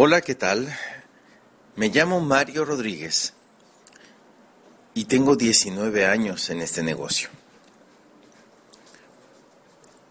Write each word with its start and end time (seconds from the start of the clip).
Hola, 0.00 0.20
¿qué 0.20 0.36
tal? 0.36 0.72
Me 1.74 1.88
llamo 1.88 2.20
Mario 2.20 2.64
Rodríguez 2.64 3.34
y 4.94 5.06
tengo 5.06 5.34
19 5.34 6.06
años 6.06 6.50
en 6.50 6.60
este 6.60 6.84
negocio. 6.84 7.30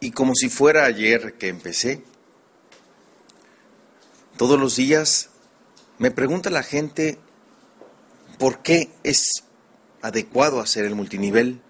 Y 0.01 0.11
como 0.11 0.35
si 0.35 0.49
fuera 0.49 0.83
ayer 0.83 1.35
que 1.35 1.47
empecé, 1.47 2.03
todos 4.35 4.59
los 4.59 4.75
días 4.75 5.29
me 5.99 6.11
pregunta 6.11 6.49
la 6.49 6.63
gente 6.63 7.17
por 8.37 8.61
qué 8.61 8.91
es 9.03 9.45
adecuado 10.01 10.59
hacer 10.59 10.83
el 10.83 10.95
multinivel, 10.95 11.61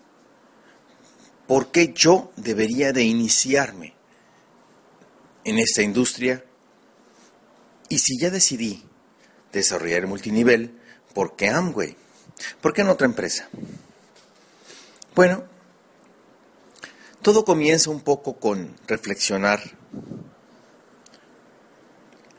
por 1.45 1.68
qué 1.68 1.93
yo 1.93 2.31
debería 2.36 2.93
de 2.93 3.04
iniciarme 3.04 3.93
en 5.43 5.59
esta 5.59 5.84
industria 5.84 6.43
y 7.89 7.99
si 7.99 8.17
ya 8.19 8.29
decidí 8.29 8.83
desarrollar 9.51 10.02
el 10.02 10.07
multinivel, 10.07 10.77
¿por 11.13 11.35
qué 11.35 11.49
Amway? 11.49 11.95
¿Por 12.62 12.73
qué 12.73 12.81
en 12.81 12.89
otra 12.89 13.05
empresa? 13.05 13.49
Bueno, 15.16 15.43
todo 17.21 17.43
comienza 17.43 17.89
un 17.89 18.02
poco 18.02 18.39
con 18.39 18.76
reflexionar 18.88 19.62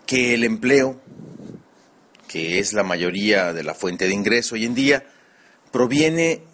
que 0.06 0.34
el 0.34 0.44
empleo, 0.44 1.00
que 2.28 2.58
es 2.58 2.72
la 2.72 2.82
mayoría 2.82 3.52
de 3.52 3.62
la 3.62 3.74
fuente 3.74 4.06
de 4.06 4.14
ingreso 4.14 4.54
hoy 4.54 4.64
en 4.64 4.74
día, 4.74 5.04
proviene 5.72 6.44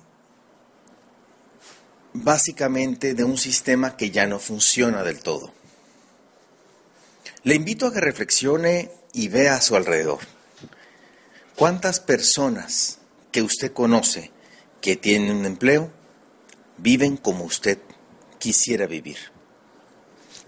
básicamente 2.15 3.15
de 3.15 3.25
un 3.25 3.37
sistema 3.37 3.97
que 3.97 4.11
ya 4.11 4.27
no 4.27 4.39
funciona 4.39 5.03
del 5.03 5.21
todo. 5.23 5.53
Le 7.45 7.55
invito 7.55 7.87
a 7.87 7.93
que 7.93 8.01
reflexione 8.01 8.91
y 9.13 9.29
vea 9.29 9.57
a 9.57 9.61
su 9.61 9.77
alrededor. 9.77 10.21
¿Cuántas 11.57 12.01
personas 12.01 13.01
que 13.33 13.43
usted 13.43 13.71
conoce 13.71 14.31
que 14.81 14.97
tienen 14.97 15.37
un 15.37 15.45
empleo 15.45 15.93
viven 16.79 17.19
como 17.19 17.45
usted 17.45 17.79
quisiera 18.39 18.87
vivir? 18.87 19.19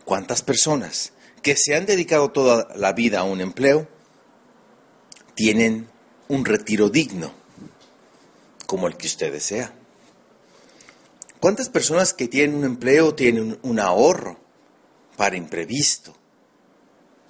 ¿Cuántas 0.07 0.41
personas 0.41 1.13
que 1.43 1.55
se 1.55 1.75
han 1.77 1.85
dedicado 1.85 2.31
toda 2.31 2.69
la 2.77 2.95
vida 2.95 3.21
a 3.21 3.25
un 3.25 3.43
empleo 3.43 3.87
tienen 5.35 5.91
un 6.29 6.47
retiro 6.47 6.89
digno 6.89 7.35
como 8.65 8.87
el 8.87 8.97
que 8.97 9.07
usted 9.07 9.31
desea? 9.31 9.75
¿Cuántas 11.41 11.69
personas 11.69 12.15
que 12.15 12.27
tienen 12.27 12.57
un 12.57 12.65
empleo 12.65 13.15
tienen 13.15 13.59
un 13.61 13.81
ahorro 13.81 14.41
para 15.19 15.37
imprevisto? 15.37 16.17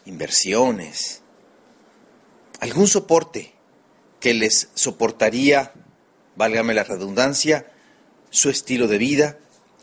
Inversiones, 0.06 1.22
algún 2.60 2.88
soporte 2.88 3.52
que 4.20 4.34
les 4.34 4.70
soportaría, 4.74 5.72
válgame 6.36 6.74
la 6.74 6.84
redundancia, 6.84 7.70
su 8.30 8.50
estilo 8.50 8.88
de 8.88 8.98
vida 8.98 9.38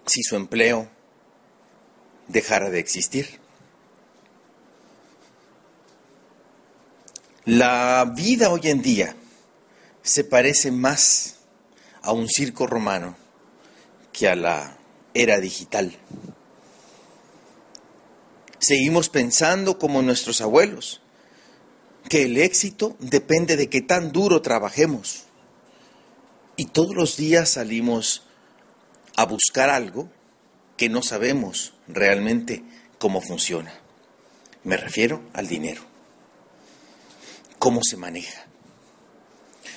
si 0.06 0.24
su 0.24 0.36
empleo 0.36 0.90
dejara 2.28 2.70
de 2.70 2.80
existir. 2.80 3.40
La 7.46 8.12
vida 8.16 8.50
hoy 8.50 8.62
en 8.70 8.82
día 8.82 9.16
se 10.02 10.24
parece 10.24 10.72
más 10.72 11.36
a 12.02 12.12
un 12.12 12.30
circo 12.30 12.68
romano 12.68 13.18
que 14.12 14.30
a 14.30 14.36
la 14.36 14.78
era 15.14 15.40
digital. 15.40 15.98
Seguimos 18.64 19.10
pensando 19.10 19.78
como 19.78 20.02
nuestros 20.02 20.40
abuelos, 20.40 21.02
que 22.08 22.24
el 22.24 22.38
éxito 22.38 22.96
depende 23.00 23.58
de 23.58 23.68
qué 23.68 23.82
tan 23.82 24.14
duro 24.14 24.42
trabajemos. 24.42 25.26
Y 26.56 26.68
todos 26.68 26.96
los 26.96 27.18
días 27.18 27.50
salimos 27.50 28.24
a 29.18 29.26
buscar 29.26 29.70
algo 29.70 30.10
que 30.78 30.88
no 30.88 31.02
sabemos 31.02 31.74
realmente 31.90 32.64
cómo 33.00 33.20
funciona. 33.20 33.74
Me 34.64 34.78
refiero 34.78 35.22
al 35.34 35.50
dinero. 35.50 35.82
¿Cómo 37.60 37.82
se 37.84 37.98
maneja? 37.98 38.46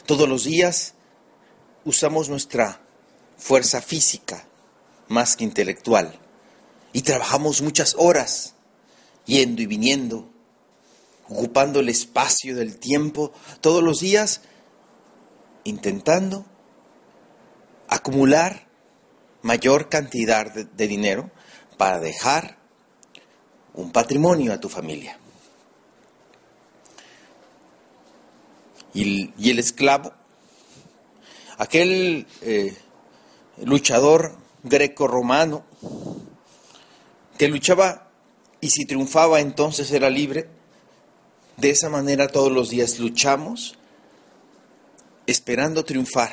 Todos 0.06 0.28
los 0.28 0.44
días 0.44 0.94
usamos 1.84 2.28
nuestra 2.28 2.80
fuerza 3.36 3.82
física 3.82 4.47
más 5.08 5.34
que 5.34 5.42
intelectual 5.42 6.20
y 6.92 7.03
trabajamos 7.03 7.62
muchas 7.62 7.97
horas 7.98 8.53
yendo 9.26 9.60
y 9.60 9.66
viniendo, 9.66 10.28
ocupando 11.28 11.81
el 11.81 11.88
espacio 11.88 12.54
del 12.56 12.78
tiempo 12.78 13.32
todos 13.60 13.82
los 13.82 14.00
días, 14.00 14.41
intentando 15.64 16.47
acumular 17.88 18.66
mayor 19.42 19.88
cantidad 19.88 20.53
de, 20.53 20.86
dinero 20.86 21.31
para 21.76 22.00
dejar 22.00 22.56
un 23.75 23.92
patrimonio 23.92 24.53
a 24.53 24.60
tu 24.60 24.69
familia. 24.69 25.19
Y, 28.94 29.50
el 29.50 29.59
esclavo, 29.59 30.12
aquel 31.59 32.26
eh, 32.41 32.75
luchador 33.59 34.36
greco-romano 34.62 35.65
que 37.36 37.48
luchaba 37.48 38.05
y 38.60 38.70
si 38.70 38.84
triunfaba 38.86 39.40
entonces 39.40 39.90
era 39.90 40.10
libre. 40.10 40.48
De 41.56 41.70
esa 41.70 41.88
manera 41.88 42.28
todos 42.28 42.52
los 42.52 42.68
días 42.70 42.98
luchamos 42.98 43.78
esperando 45.26 45.84
triunfar 45.84 46.32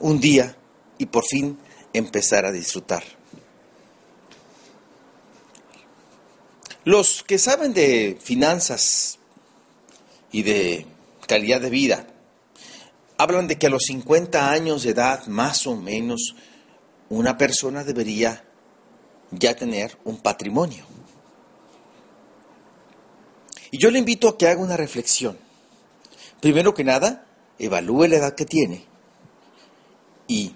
un 0.00 0.20
día 0.20 0.56
y 0.98 1.06
por 1.06 1.24
fin 1.24 1.58
empezar 1.92 2.44
a 2.44 2.52
disfrutar. 2.52 3.04
Los 6.84 7.22
que 7.22 7.38
saben 7.38 7.72
de 7.72 8.18
finanzas 8.20 9.18
y 10.32 10.42
de 10.42 10.86
calidad 11.26 11.60
de 11.60 11.70
vida 11.70 12.06
hablan 13.16 13.46
de 13.46 13.56
que 13.56 13.68
a 13.68 13.70
los 13.70 13.84
50 13.84 14.50
años 14.50 14.82
de 14.82 14.90
edad, 14.90 15.26
más 15.26 15.66
o 15.66 15.76
menos, 15.76 16.34
una 17.08 17.38
persona 17.38 17.84
debería 17.84 18.43
ya 19.38 19.54
tener 19.56 19.96
un 20.04 20.18
patrimonio. 20.18 20.84
Y 23.70 23.78
yo 23.78 23.90
le 23.90 23.98
invito 23.98 24.28
a 24.28 24.38
que 24.38 24.48
haga 24.48 24.60
una 24.60 24.76
reflexión. 24.76 25.38
Primero 26.40 26.74
que 26.74 26.84
nada, 26.84 27.26
evalúe 27.58 28.06
la 28.06 28.16
edad 28.16 28.34
que 28.34 28.44
tiene 28.44 28.86
y 30.26 30.54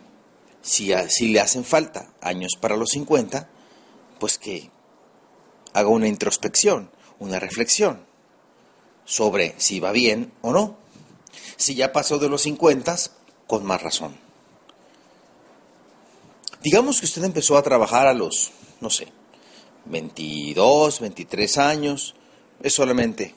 si, 0.63 0.93
si 1.09 1.29
le 1.29 1.41
hacen 1.41 1.65
falta 1.65 2.13
años 2.21 2.53
para 2.61 2.77
los 2.77 2.91
50, 2.91 3.49
pues 4.19 4.39
que 4.39 4.71
haga 5.73 5.89
una 5.89 6.09
introspección, 6.09 6.91
una 7.19 7.39
reflexión 7.39 8.07
sobre 9.05 9.55
si 9.59 9.81
va 9.81 9.93
bien 9.93 10.33
o 10.43 10.53
no. 10.53 10.77
Si 11.57 11.75
ya 11.75 11.93
pasó 11.93 12.19
de 12.19 12.29
los 12.29 12.43
50, 12.43 12.97
con 13.47 13.65
más 13.65 13.83
razón. 13.83 14.17
Digamos 16.63 17.01
que 17.01 17.07
usted 17.07 17.25
empezó 17.25 17.57
a 17.57 17.63
trabajar 17.63 18.07
a 18.07 18.15
los 18.15 18.51
no 18.81 18.91
sé, 18.91 19.09
22, 19.87 21.01
23 21.01 21.59
años, 21.59 22.15
es 22.63 22.73
solamente, 22.73 23.35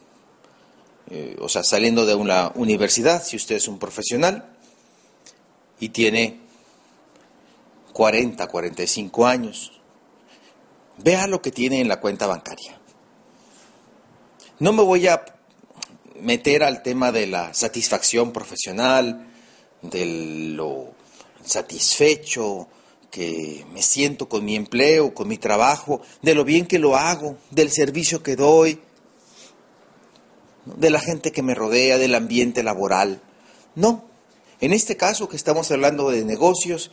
eh, 1.09 1.35
o 1.40 1.50
sea, 1.50 1.63
saliendo 1.63 2.06
de 2.06 2.16
una 2.16 2.52
universidad, 2.56 3.24
si 3.24 3.35
usted 3.35 3.56
es 3.56 3.68
un 3.68 3.80
profesional 3.80 4.56
y 5.80 5.90
tiene 5.90 6.40
40, 7.94 8.47
45 8.47 9.28
años, 9.28 9.72
vea 10.97 11.28
lo 11.28 11.41
que 11.41 11.51
tiene 11.51 11.81
en 11.81 11.88
la 11.88 12.00
cuenta 12.00 12.28
bancaria. 12.28 12.80
No 14.59 14.74
me 14.74 14.84
voy 14.84 15.07
a 15.07 15.25
meter 16.19 16.63
al 16.63 16.83
tema 16.83 17.12
de 17.12 17.27
la 17.27 17.54
satisfacción 17.54 18.31
profesional, 18.31 19.27
de 19.81 20.54
lo 20.56 20.94
satisfecho, 21.44 22.68
que 23.12 23.66
me 23.74 23.84
siento 23.84 24.30
con 24.30 24.46
mi 24.46 24.56
empleo, 24.56 25.13
con 25.13 25.28
mi 25.28 25.38
trabajo, 25.38 26.02
de 26.22 26.34
lo 26.34 26.46
bien 26.46 26.66
que 26.66 26.80
lo 26.80 26.96
hago, 26.96 27.38
del 27.52 27.69
servicio 27.69 28.24
que 28.24 28.38
doy, 28.38 28.80
de 30.66 30.90
la 30.90 31.00
gente 31.00 31.31
que 31.31 31.44
me 31.44 31.54
rodea, 31.54 31.98
del 31.98 32.16
ambiente 32.16 32.63
laboral. 32.63 33.22
No, 33.75 34.06
en 34.62 34.74
este 34.74 34.96
caso 34.96 35.28
que 35.28 35.36
estamos 35.36 35.69
hablando 35.72 36.10
de 36.10 36.24
negocios, 36.24 36.90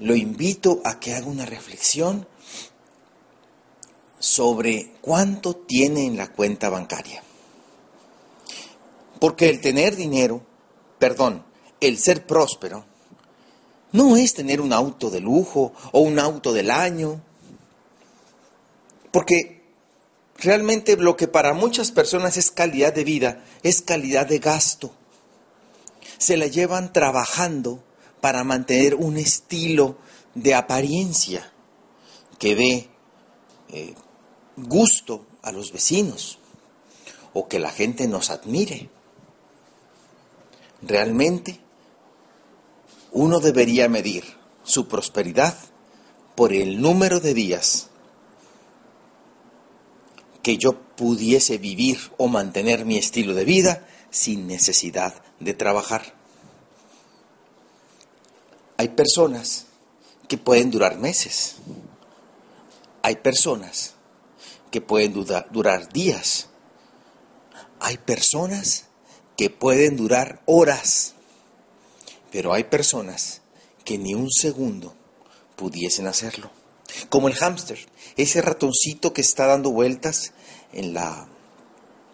lo 0.00 0.16
invito 0.16 0.80
a 0.84 0.98
que 0.98 1.14
haga 1.14 1.26
una 1.26 1.46
reflexión 1.46 2.26
sobre 4.18 4.92
cuánto 5.00 5.54
tiene 5.54 6.04
en 6.04 6.16
la 6.16 6.32
cuenta 6.32 6.68
bancaria. 6.68 7.22
Porque 9.20 9.48
el 9.48 9.60
tener 9.60 9.96
dinero, 9.96 10.42
perdón, 10.98 11.44
el 11.80 11.98
ser 11.98 12.26
próspero, 12.26 12.84
no 13.92 14.16
es 14.16 14.34
tener 14.34 14.60
un 14.60 14.72
auto 14.72 15.10
de 15.10 15.20
lujo 15.20 15.72
o 15.92 16.00
un 16.00 16.18
auto 16.18 16.52
del 16.52 16.70
año. 16.70 17.20
Porque 19.10 19.62
realmente 20.36 20.96
lo 20.96 21.16
que 21.16 21.28
para 21.28 21.52
muchas 21.52 21.90
personas 21.90 22.36
es 22.36 22.50
calidad 22.50 22.94
de 22.94 23.04
vida, 23.04 23.44
es 23.62 23.82
calidad 23.82 24.26
de 24.26 24.38
gasto. 24.38 24.92
Se 26.18 26.36
la 26.36 26.46
llevan 26.46 26.92
trabajando 26.92 27.82
para 28.20 28.44
mantener 28.44 28.94
un 28.94 29.16
estilo 29.16 29.96
de 30.34 30.54
apariencia 30.54 31.52
que 32.38 32.54
dé 32.54 32.88
eh, 33.70 33.94
gusto 34.56 35.26
a 35.42 35.52
los 35.52 35.72
vecinos 35.72 36.38
o 37.32 37.48
que 37.48 37.58
la 37.58 37.70
gente 37.70 38.06
nos 38.06 38.30
admire. 38.30 38.88
Realmente 40.82 41.60
uno 43.12 43.40
debería 43.40 43.88
medir 43.88 44.24
su 44.64 44.88
prosperidad 44.88 45.56
por 46.34 46.52
el 46.52 46.80
número 46.80 47.20
de 47.20 47.34
días 47.34 47.88
que 50.42 50.56
yo 50.56 50.80
pudiese 50.96 51.58
vivir 51.58 51.98
o 52.16 52.28
mantener 52.28 52.84
mi 52.84 52.96
estilo 52.96 53.34
de 53.34 53.44
vida 53.44 53.86
sin 54.10 54.46
necesidad 54.46 55.22
de 55.38 55.54
trabajar. 55.54 56.14
Hay 58.76 58.88
personas 58.88 59.66
que 60.28 60.38
pueden 60.38 60.70
durar 60.70 60.98
meses. 60.98 61.56
Hay 63.02 63.16
personas 63.16 63.94
que 64.70 64.80
pueden 64.80 65.12
durar 65.12 65.92
días. 65.92 66.48
Hay 67.80 67.98
personas 67.98 68.86
que 69.36 69.50
pueden 69.50 69.96
durar 69.96 70.42
horas. 70.46 71.14
Pero 72.30 72.52
hay 72.52 72.64
personas 72.64 73.42
que 73.84 73.98
ni 73.98 74.14
un 74.14 74.30
segundo 74.30 74.94
pudiesen 75.56 76.06
hacerlo. 76.06 76.50
Como 77.08 77.28
el 77.28 77.34
hámster, 77.34 77.78
ese 78.16 78.42
ratoncito 78.42 79.12
que 79.12 79.20
está 79.20 79.46
dando 79.46 79.70
vueltas 79.70 80.32
en 80.72 80.94
la, 80.94 81.28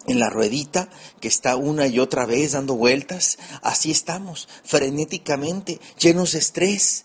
en 0.07 0.19
la 0.19 0.31
ruedita, 0.31 0.89
que 1.21 1.29
está 1.29 1.57
una 1.57 1.87
y 1.87 1.99
otra 1.99 2.27
vez 2.27 2.53
dando 2.53 2.75
vueltas, 2.75 3.39
así 3.63 3.91
estamos, 3.91 4.49
frenéticamente, 4.65 5.81
llenos 5.99 6.33
de 6.33 6.39
estrés. 6.39 7.05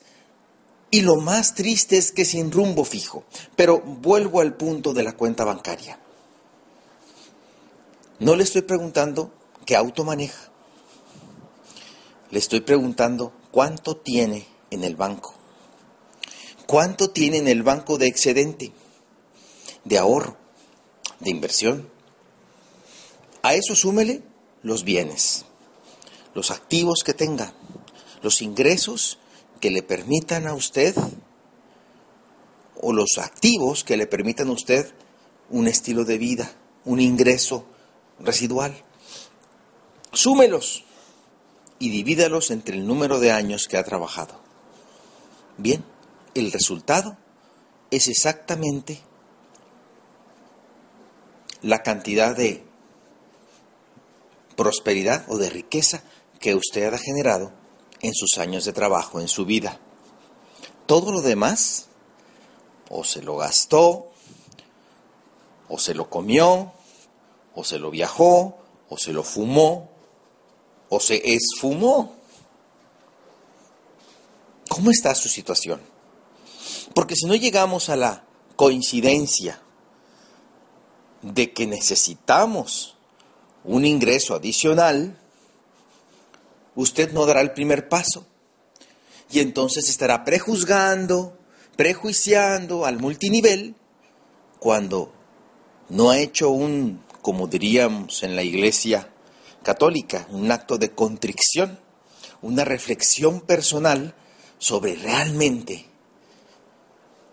Y 0.89 1.01
lo 1.01 1.17
más 1.17 1.55
triste 1.55 1.97
es 1.97 2.11
que 2.11 2.25
sin 2.25 2.51
rumbo 2.51 2.83
fijo. 2.83 3.23
Pero 3.55 3.79
vuelvo 3.79 4.41
al 4.41 4.55
punto 4.55 4.93
de 4.93 5.03
la 5.03 5.13
cuenta 5.13 5.45
bancaria. 5.45 5.99
No 8.19 8.35
le 8.35 8.43
estoy 8.43 8.61
preguntando 8.61 9.33
qué 9.65 9.75
auto 9.75 10.03
maneja. 10.03 10.50
Le 12.31 12.39
estoy 12.39 12.62
preguntando 12.62 13.33
cuánto 13.51 13.98
tiene 13.98 14.48
en 14.69 14.86
el 14.86 14.95
banco. 14.95 15.33
¿Cuánto 16.66 17.10
tiene 17.10 17.38
en 17.38 17.50
el 17.50 17.62
banco 17.62 17.98
de 17.98 18.07
excedente, 18.07 18.72
de 19.83 19.98
ahorro, 19.98 20.38
de 21.19 21.30
inversión? 21.30 21.89
A 23.42 23.54
eso 23.54 23.75
súmele 23.75 24.24
los 24.63 24.86
bienes, 24.86 25.44
los 26.33 26.51
activos 26.51 27.04
que 27.04 27.13
tenga, 27.13 27.54
los 28.22 28.42
ingresos 28.42 29.19
que 29.60 29.69
le 29.69 29.83
permitan 29.83 30.48
a 30.48 30.54
usted 30.54 30.95
o 32.80 32.94
los 32.94 33.18
activos 33.18 33.83
que 33.83 33.98
le 33.98 34.07
permitan 34.07 34.48
a 34.48 34.54
usted 34.54 34.94
un 35.50 35.68
estilo 35.68 36.06
de 36.06 36.18
vida, 36.18 36.56
un 36.86 37.01
ingreso 37.01 37.66
residual. 38.19 38.74
Súmelos 40.13 40.86
y 41.81 41.89
divídalos 41.89 42.51
entre 42.51 42.78
el 42.78 42.86
número 42.86 43.19
de 43.19 43.31
años 43.31 43.68
que 43.68 43.75
ha 43.75 43.83
trabajado. 43.83 44.39
Bien, 45.57 45.83
el 46.36 46.51
resultado 46.51 47.18
es 47.89 48.07
exactamente 48.07 49.01
la 51.63 51.81
cantidad 51.81 52.38
de 52.38 52.63
prosperidad 54.56 55.25
o 55.28 55.39
de 55.39 55.50
riqueza 55.50 56.04
que 56.39 56.54
usted 56.54 56.94
ha 56.94 57.00
generado 57.00 57.51
en 58.01 58.13
sus 58.13 58.38
años 58.38 58.63
de 58.63 58.74
trabajo, 58.74 59.19
en 59.19 59.28
su 59.28 59.45
vida. 59.45 59.80
Todo 60.86 61.12
lo 61.12 61.22
demás, 61.22 61.88
o 62.89 63.04
se 63.04 63.24
lo 63.24 63.38
gastó, 63.38 64.12
o 65.68 65.80
se 65.80 65.95
lo 65.95 66.12
comió, 66.12 66.74
o 67.56 67.63
se 67.63 67.80
lo 67.80 67.89
viajó, 67.89 68.60
o 68.88 68.98
se 68.98 69.13
lo 69.13 69.24
fumó, 69.24 69.90
o 70.91 70.99
se 70.99 71.21
esfumó. 71.23 72.17
¿Cómo 74.67 74.91
está 74.91 75.15
su 75.15 75.29
situación? 75.29 75.81
Porque 76.93 77.15
si 77.15 77.25
no 77.25 77.35
llegamos 77.35 77.89
a 77.89 77.95
la 77.95 78.25
coincidencia 78.57 79.61
de 81.21 81.53
que 81.53 81.65
necesitamos 81.65 82.97
un 83.63 83.85
ingreso 83.85 84.35
adicional, 84.35 85.17
usted 86.75 87.13
no 87.13 87.25
dará 87.25 87.39
el 87.39 87.53
primer 87.53 87.87
paso. 87.87 88.25
Y 89.31 89.39
entonces 89.39 89.87
estará 89.87 90.25
prejuzgando, 90.25 91.37
prejuiciando 91.77 92.85
al 92.85 92.99
multinivel 92.99 93.75
cuando 94.59 95.13
no 95.87 96.09
ha 96.09 96.19
hecho 96.19 96.49
un, 96.49 97.01
como 97.21 97.47
diríamos 97.47 98.23
en 98.23 98.35
la 98.35 98.44
iglesia 98.44 99.10
católica, 99.63 100.27
un 100.29 100.51
acto 100.51 100.77
de 100.77 100.91
contrición, 100.91 101.79
una 102.41 102.65
reflexión 102.65 103.41
personal 103.41 104.15
sobre 104.57 104.95
realmente 104.95 105.85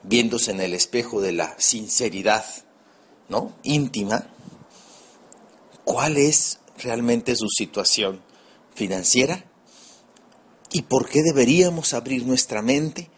viéndose 0.02 0.52
en 0.52 0.60
el 0.60 0.75
espejo 0.75 1.20
de 1.20 1.32
la 1.32 1.54
sinceridad, 1.58 2.44
¿no? 3.28 3.54
íntima, 3.62 4.28
cuál 5.84 6.16
es 6.16 6.60
realmente 6.78 7.34
su 7.36 7.48
situación 7.48 8.22
financiera 8.75 9.44
y 10.70 10.82
por 10.82 11.08
qué 11.08 11.22
deberíamos 11.22 11.94
abrir 11.94 12.26
nuestra 12.26 12.62
mente, 12.62 13.10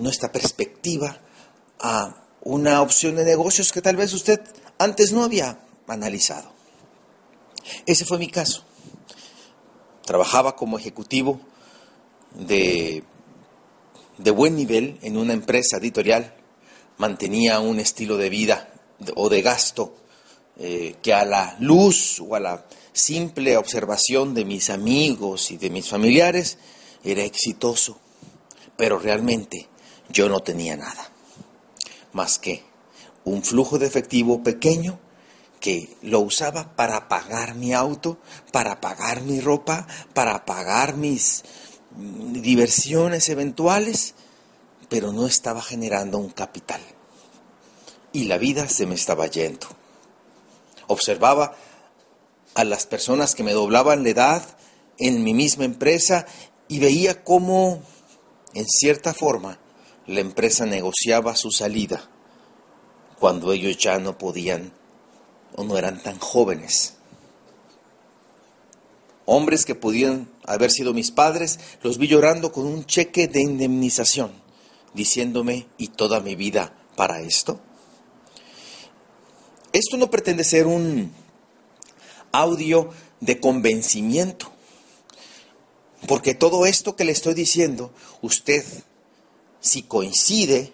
nuestra 0.00 0.32
perspectiva 0.32 1.20
a 1.80 2.24
una 2.42 2.82
opción 2.82 3.16
de 3.16 3.24
negocios 3.24 3.72
que 3.72 3.82
tal 3.82 3.96
vez 3.96 4.12
usted 4.12 4.40
antes 4.78 5.12
no 5.12 5.22
había 5.22 5.60
analizado. 5.86 6.57
Ese 7.86 8.04
fue 8.04 8.18
mi 8.18 8.28
caso. 8.28 8.64
Trabajaba 10.04 10.56
como 10.56 10.78
ejecutivo 10.78 11.40
de 12.34 13.04
de 14.18 14.30
buen 14.32 14.56
nivel 14.56 14.98
en 15.02 15.16
una 15.16 15.32
empresa 15.32 15.78
editorial, 15.78 16.34
mantenía 16.98 17.60
un 17.60 17.78
estilo 17.78 18.16
de 18.16 18.28
vida 18.28 18.72
o 19.14 19.28
de 19.28 19.42
gasto 19.42 19.94
eh, 20.58 20.96
que 21.00 21.14
a 21.14 21.24
la 21.24 21.56
luz 21.60 22.20
o 22.20 22.34
a 22.34 22.40
la 22.40 22.66
simple 22.92 23.56
observación 23.56 24.34
de 24.34 24.44
mis 24.44 24.70
amigos 24.70 25.52
y 25.52 25.56
de 25.56 25.70
mis 25.70 25.88
familiares 25.88 26.58
era 27.04 27.22
exitoso, 27.22 27.98
pero 28.76 28.98
realmente 28.98 29.68
yo 30.10 30.28
no 30.28 30.40
tenía 30.40 30.76
nada, 30.76 31.12
más 32.12 32.40
que 32.40 32.64
un 33.24 33.44
flujo 33.44 33.78
de 33.78 33.86
efectivo 33.86 34.42
pequeño 34.42 34.98
que 35.60 35.96
lo 36.02 36.20
usaba 36.20 36.76
para 36.76 37.08
pagar 37.08 37.54
mi 37.54 37.72
auto, 37.74 38.18
para 38.52 38.80
pagar 38.80 39.22
mi 39.22 39.40
ropa, 39.40 39.86
para 40.14 40.44
pagar 40.44 40.96
mis 40.96 41.44
diversiones 41.96 43.28
eventuales, 43.28 44.14
pero 44.88 45.12
no 45.12 45.26
estaba 45.26 45.62
generando 45.62 46.18
un 46.18 46.30
capital. 46.30 46.80
Y 48.12 48.24
la 48.24 48.38
vida 48.38 48.68
se 48.68 48.86
me 48.86 48.94
estaba 48.94 49.26
yendo. 49.26 49.66
Observaba 50.86 51.54
a 52.54 52.64
las 52.64 52.86
personas 52.86 53.34
que 53.34 53.42
me 53.42 53.52
doblaban 53.52 54.02
la 54.02 54.08
edad 54.10 54.42
en 54.98 55.22
mi 55.22 55.34
misma 55.34 55.64
empresa 55.64 56.26
y 56.66 56.78
veía 56.78 57.22
cómo, 57.22 57.82
en 58.54 58.66
cierta 58.66 59.14
forma, 59.14 59.58
la 60.06 60.20
empresa 60.20 60.64
negociaba 60.64 61.36
su 61.36 61.50
salida 61.50 62.08
cuando 63.18 63.52
ellos 63.52 63.76
ya 63.76 63.98
no 63.98 64.16
podían 64.16 64.72
o 65.58 65.64
no 65.64 65.76
eran 65.76 66.00
tan 66.00 66.20
jóvenes. 66.20 66.94
Hombres 69.26 69.64
que 69.64 69.74
podían 69.74 70.30
haber 70.44 70.70
sido 70.70 70.94
mis 70.94 71.10
padres, 71.10 71.58
los 71.82 71.98
vi 71.98 72.06
llorando 72.06 72.52
con 72.52 72.64
un 72.64 72.86
cheque 72.86 73.26
de 73.26 73.42
indemnización, 73.42 74.30
diciéndome, 74.94 75.66
¿y 75.76 75.88
toda 75.88 76.20
mi 76.20 76.36
vida 76.36 76.78
para 76.94 77.20
esto? 77.20 77.58
Esto 79.72 79.96
no 79.96 80.12
pretende 80.12 80.44
ser 80.44 80.68
un 80.68 81.12
audio 82.30 82.90
de 83.18 83.40
convencimiento, 83.40 84.52
porque 86.06 86.34
todo 86.34 86.66
esto 86.66 86.94
que 86.94 87.04
le 87.04 87.10
estoy 87.10 87.34
diciendo, 87.34 87.92
usted, 88.22 88.64
si 89.58 89.82
coincide 89.82 90.72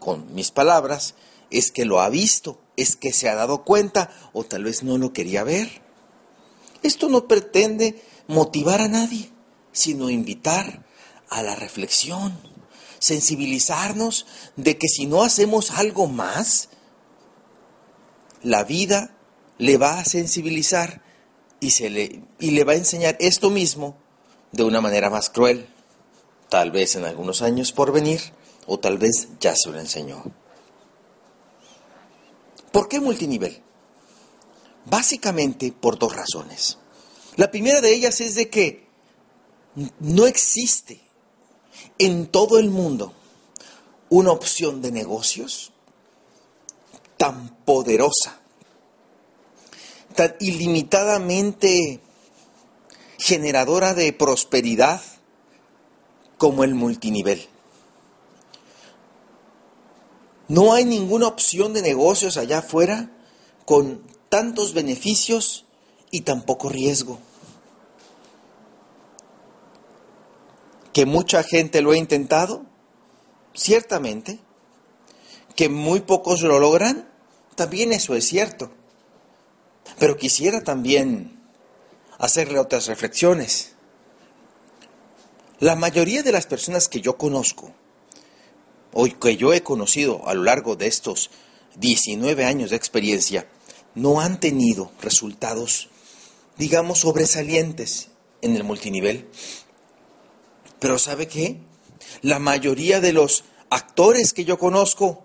con 0.00 0.34
mis 0.34 0.50
palabras, 0.50 1.14
es 1.50 1.70
que 1.70 1.84
lo 1.84 2.00
ha 2.00 2.08
visto, 2.08 2.58
es 2.76 2.96
que 2.96 3.12
se 3.12 3.28
ha 3.28 3.34
dado 3.34 3.64
cuenta 3.64 4.10
o 4.32 4.44
tal 4.44 4.64
vez 4.64 4.82
no 4.82 4.98
lo 4.98 5.12
quería 5.12 5.44
ver. 5.44 5.82
Esto 6.82 7.08
no 7.08 7.26
pretende 7.28 8.02
motivar 8.26 8.80
a 8.80 8.88
nadie, 8.88 9.30
sino 9.72 10.10
invitar 10.10 10.84
a 11.30 11.42
la 11.42 11.54
reflexión, 11.56 12.38
sensibilizarnos 12.98 14.26
de 14.56 14.78
que 14.78 14.88
si 14.88 15.06
no 15.06 15.22
hacemos 15.22 15.70
algo 15.70 16.06
más, 16.06 16.68
la 18.42 18.64
vida 18.64 19.16
le 19.58 19.78
va 19.78 19.98
a 19.98 20.04
sensibilizar 20.04 21.02
y, 21.60 21.70
se 21.70 21.90
le, 21.90 22.24
y 22.38 22.50
le 22.50 22.64
va 22.64 22.72
a 22.72 22.76
enseñar 22.76 23.16
esto 23.20 23.50
mismo 23.50 23.96
de 24.52 24.64
una 24.64 24.80
manera 24.80 25.10
más 25.10 25.30
cruel, 25.30 25.66
tal 26.48 26.70
vez 26.70 26.94
en 26.96 27.04
algunos 27.04 27.42
años 27.42 27.72
por 27.72 27.92
venir, 27.92 28.20
o 28.66 28.78
tal 28.78 28.98
vez 28.98 29.28
ya 29.40 29.54
se 29.56 29.70
lo 29.70 29.80
enseñó. 29.80 30.24
¿Por 32.74 32.88
qué 32.88 32.98
multinivel? 32.98 33.62
Básicamente 34.86 35.70
por 35.70 35.96
dos 35.96 36.12
razones. 36.12 36.78
La 37.36 37.52
primera 37.52 37.80
de 37.80 37.94
ellas 37.94 38.20
es 38.20 38.34
de 38.34 38.50
que 38.50 38.88
no 40.00 40.26
existe 40.26 41.00
en 41.98 42.26
todo 42.26 42.58
el 42.58 42.70
mundo 42.70 43.12
una 44.08 44.32
opción 44.32 44.82
de 44.82 44.90
negocios 44.90 45.70
tan 47.16 47.54
poderosa, 47.64 48.40
tan 50.16 50.34
ilimitadamente 50.40 52.00
generadora 53.18 53.94
de 53.94 54.12
prosperidad 54.12 55.00
como 56.38 56.64
el 56.64 56.74
multinivel. 56.74 57.53
No 60.48 60.74
hay 60.74 60.84
ninguna 60.84 61.26
opción 61.26 61.72
de 61.72 61.82
negocios 61.82 62.36
allá 62.36 62.58
afuera 62.58 63.10
con 63.64 64.02
tantos 64.28 64.74
beneficios 64.74 65.64
y 66.10 66.22
tan 66.22 66.42
poco 66.42 66.68
riesgo. 66.68 67.18
Que 70.92 71.06
mucha 71.06 71.42
gente 71.42 71.82
lo 71.82 71.92
ha 71.92 71.96
intentado, 71.96 72.66
ciertamente. 73.54 74.40
Que 75.56 75.68
muy 75.68 76.00
pocos 76.00 76.42
lo 76.42 76.58
logran, 76.58 77.08
también 77.54 77.92
eso 77.92 78.14
es 78.14 78.26
cierto. 78.26 78.70
Pero 79.98 80.16
quisiera 80.16 80.62
también 80.62 81.40
hacerle 82.18 82.58
otras 82.58 82.86
reflexiones. 82.86 83.72
La 85.60 85.76
mayoría 85.76 86.22
de 86.22 86.32
las 86.32 86.46
personas 86.46 86.88
que 86.88 87.00
yo 87.00 87.16
conozco, 87.16 87.72
o 88.94 89.04
que 89.04 89.36
yo 89.36 89.52
he 89.52 89.62
conocido 89.62 90.26
a 90.26 90.34
lo 90.34 90.44
largo 90.44 90.76
de 90.76 90.86
estos 90.86 91.30
19 91.76 92.44
años 92.44 92.70
de 92.70 92.76
experiencia, 92.76 93.46
no 93.94 94.20
han 94.20 94.40
tenido 94.40 94.90
resultados, 95.02 95.90
digamos, 96.56 97.00
sobresalientes 97.00 98.08
en 98.40 98.56
el 98.56 98.64
multinivel. 98.64 99.28
Pero 100.78 100.98
¿sabe 100.98 101.28
qué? 101.28 101.58
La 102.22 102.38
mayoría 102.38 103.00
de 103.00 103.12
los 103.12 103.44
actores 103.70 104.32
que 104.32 104.44
yo 104.44 104.58
conozco 104.58 105.24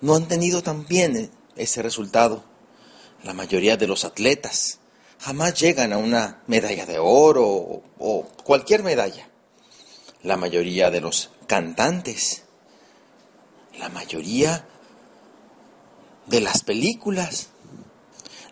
no 0.00 0.14
han 0.14 0.28
tenido 0.28 0.62
también 0.62 1.30
ese 1.56 1.82
resultado. 1.82 2.44
La 3.22 3.32
mayoría 3.32 3.76
de 3.76 3.86
los 3.86 4.04
atletas 4.04 4.78
jamás 5.18 5.54
llegan 5.54 5.92
a 5.92 5.98
una 5.98 6.42
medalla 6.46 6.86
de 6.86 6.98
oro 6.98 7.82
o, 7.98 8.28
cualquier 8.44 8.82
medalla. 8.82 9.28
La 10.22 10.36
mayoría 10.36 10.90
de 10.90 11.00
los 11.00 11.30
cantantes, 11.46 12.44
la 13.78 13.88
mayoría 13.88 14.66
de 16.26 16.40
las 16.40 16.62
películas, 16.62 17.48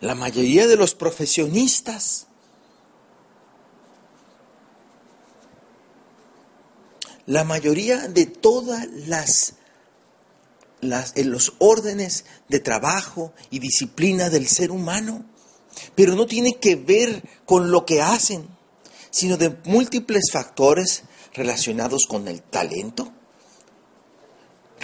la 0.01 0.15
mayoría 0.15 0.67
de 0.67 0.75
los 0.75 0.95
profesionistas, 0.95 2.27
la 7.25 7.43
mayoría 7.43 8.07
de 8.07 8.25
todas 8.25 8.87
las, 9.07 9.55
en 10.81 11.31
los 11.31 11.53
órdenes 11.57 12.25
de 12.49 12.59
trabajo 12.59 13.33
y 13.49 13.59
disciplina 13.59 14.29
del 14.29 14.47
ser 14.47 14.71
humano, 14.71 15.25
pero 15.95 16.15
no 16.15 16.25
tiene 16.25 16.57
que 16.57 16.75
ver 16.75 17.23
con 17.45 17.71
lo 17.71 17.85
que 17.85 18.01
hacen, 18.01 18.47
sino 19.09 19.37
de 19.37 19.57
múltiples 19.65 20.25
factores 20.31 21.03
relacionados 21.33 22.05
con 22.07 22.27
el 22.27 22.41
talento, 22.41 23.11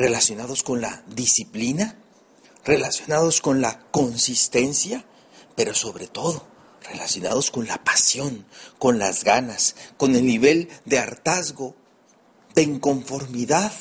relacionados 0.01 0.63
con 0.63 0.81
la 0.81 1.03
disciplina, 1.07 1.95
relacionados 2.65 3.39
con 3.39 3.61
la 3.61 3.79
consistencia, 3.91 5.05
pero 5.55 5.75
sobre 5.75 6.07
todo 6.07 6.47
relacionados 6.81 7.51
con 7.51 7.67
la 7.67 7.83
pasión, 7.83 8.47
con 8.79 8.97
las 8.97 9.23
ganas, 9.23 9.75
con 9.97 10.15
el 10.15 10.25
nivel 10.25 10.69
de 10.85 10.97
hartazgo, 10.97 11.75
de 12.55 12.63
inconformidad 12.63 13.71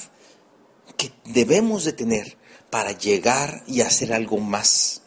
que 0.99 1.11
debemos 1.25 1.85
de 1.85 1.95
tener 1.95 2.37
para 2.69 2.93
llegar 2.93 3.65
y 3.67 3.81
hacer 3.81 4.13
algo 4.13 4.37
más. 4.37 5.01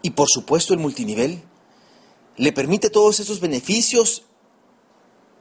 Y 0.00 0.10
por 0.10 0.28
supuesto 0.30 0.72
el 0.72 0.80
multinivel 0.80 1.42
le 2.38 2.52
permite 2.52 2.88
todos 2.88 3.20
esos 3.20 3.40
beneficios 3.40 4.24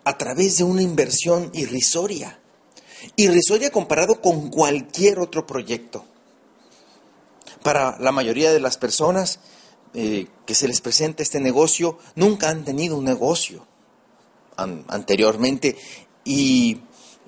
a 0.05 0.17
través 0.17 0.57
de 0.57 0.63
una 0.63 0.81
inversión 0.81 1.49
irrisoria. 1.53 2.39
Irrisoria 3.15 3.71
comparado 3.71 4.21
con 4.21 4.49
cualquier 4.49 5.19
otro 5.19 5.45
proyecto. 5.45 6.05
Para 7.63 7.97
la 7.99 8.11
mayoría 8.11 8.51
de 8.51 8.59
las 8.59 8.77
personas 8.77 9.39
eh, 9.93 10.27
que 10.45 10.55
se 10.55 10.67
les 10.67 10.81
presenta 10.81 11.23
este 11.23 11.39
negocio, 11.39 11.97
nunca 12.15 12.49
han 12.49 12.65
tenido 12.65 12.97
un 12.97 13.05
negocio 13.05 13.65
anteriormente 14.55 15.75
y 16.23 16.81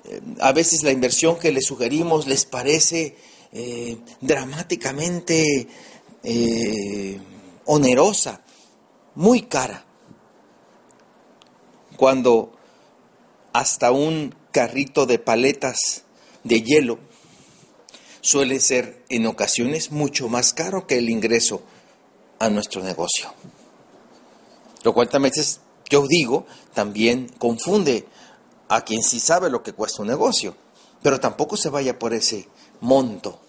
eh, 0.04 0.20
a 0.40 0.52
veces 0.52 0.82
la 0.82 0.92
inversión 0.92 1.38
que 1.38 1.52
les 1.52 1.64
sugerimos 1.64 2.26
les 2.26 2.44
parece 2.44 3.16
eh, 3.52 3.98
dramáticamente 4.20 5.68
onerosa, 7.66 8.40
muy 9.14 9.42
cara. 9.42 9.84
Cuando 11.96 12.55
hasta 13.56 13.90
un 13.90 14.34
carrito 14.52 15.06
de 15.06 15.18
paletas 15.18 16.04
de 16.44 16.60
hielo 16.60 16.98
suele 18.20 18.60
ser 18.60 19.02
en 19.08 19.26
ocasiones 19.26 19.92
mucho 19.92 20.28
más 20.28 20.52
caro 20.52 20.86
que 20.86 20.98
el 20.98 21.08
ingreso 21.08 21.62
a 22.38 22.50
nuestro 22.50 22.82
negocio. 22.82 23.32
Lo 24.82 24.92
cual 24.92 25.08
también 25.08 25.32
yo 25.88 26.06
digo, 26.06 26.44
también 26.74 27.30
confunde 27.38 28.06
a 28.68 28.84
quien 28.84 29.02
sí 29.02 29.20
sabe 29.20 29.48
lo 29.48 29.62
que 29.62 29.72
cuesta 29.72 30.02
un 30.02 30.08
negocio, 30.08 30.54
pero 31.00 31.18
tampoco 31.18 31.56
se 31.56 31.70
vaya 31.70 31.98
por 31.98 32.12
ese 32.12 32.50
monto, 32.82 33.40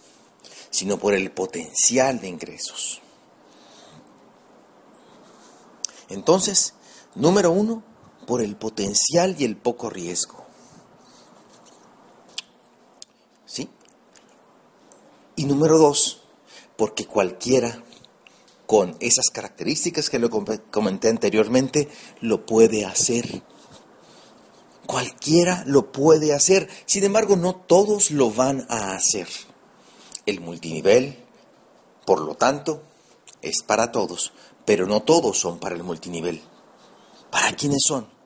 sino 0.69 0.97
por 0.97 1.15
el 1.15 1.31
potencial 1.31 2.21
de 2.21 2.29
ingresos. 2.29 3.01
Entonces, 6.07 6.75
número 7.13 7.51
uno, 7.51 7.83
por 8.27 8.41
el 8.41 8.57
potencial 8.57 9.37
y 9.39 9.45
el 9.45 9.55
poco 9.55 9.89
riesgo. 9.89 10.45
¿Sí? 13.45 13.69
Y 15.37 15.45
número 15.45 15.77
dos, 15.77 16.21
porque 16.75 17.05
cualquiera 17.05 17.81
con 18.65 18.97
esas 18.99 19.29
características 19.31 20.09
que 20.09 20.19
lo 20.19 20.29
comenté 20.29 21.07
anteriormente 21.07 21.87
lo 22.19 22.45
puede 22.45 22.85
hacer. 22.85 23.41
Cualquiera 24.85 25.63
lo 25.65 25.93
puede 25.93 26.33
hacer. 26.33 26.69
Sin 26.85 27.05
embargo, 27.05 27.37
no 27.37 27.55
todos 27.55 28.11
lo 28.11 28.29
van 28.29 28.67
a 28.69 28.93
hacer. 28.93 29.29
El 30.25 30.41
multinivel, 30.41 31.23
por 32.05 32.19
lo 32.19 32.35
tanto, 32.35 32.83
es 33.41 33.63
para 33.63 33.93
todos, 33.93 34.33
pero 34.65 34.85
no 34.85 35.01
todos 35.01 35.39
son 35.39 35.59
para 35.59 35.75
el 35.75 35.83
multinivel. 35.83 36.41
¿Para 37.31 37.55
quiénes 37.55 37.83
son? 37.87 38.16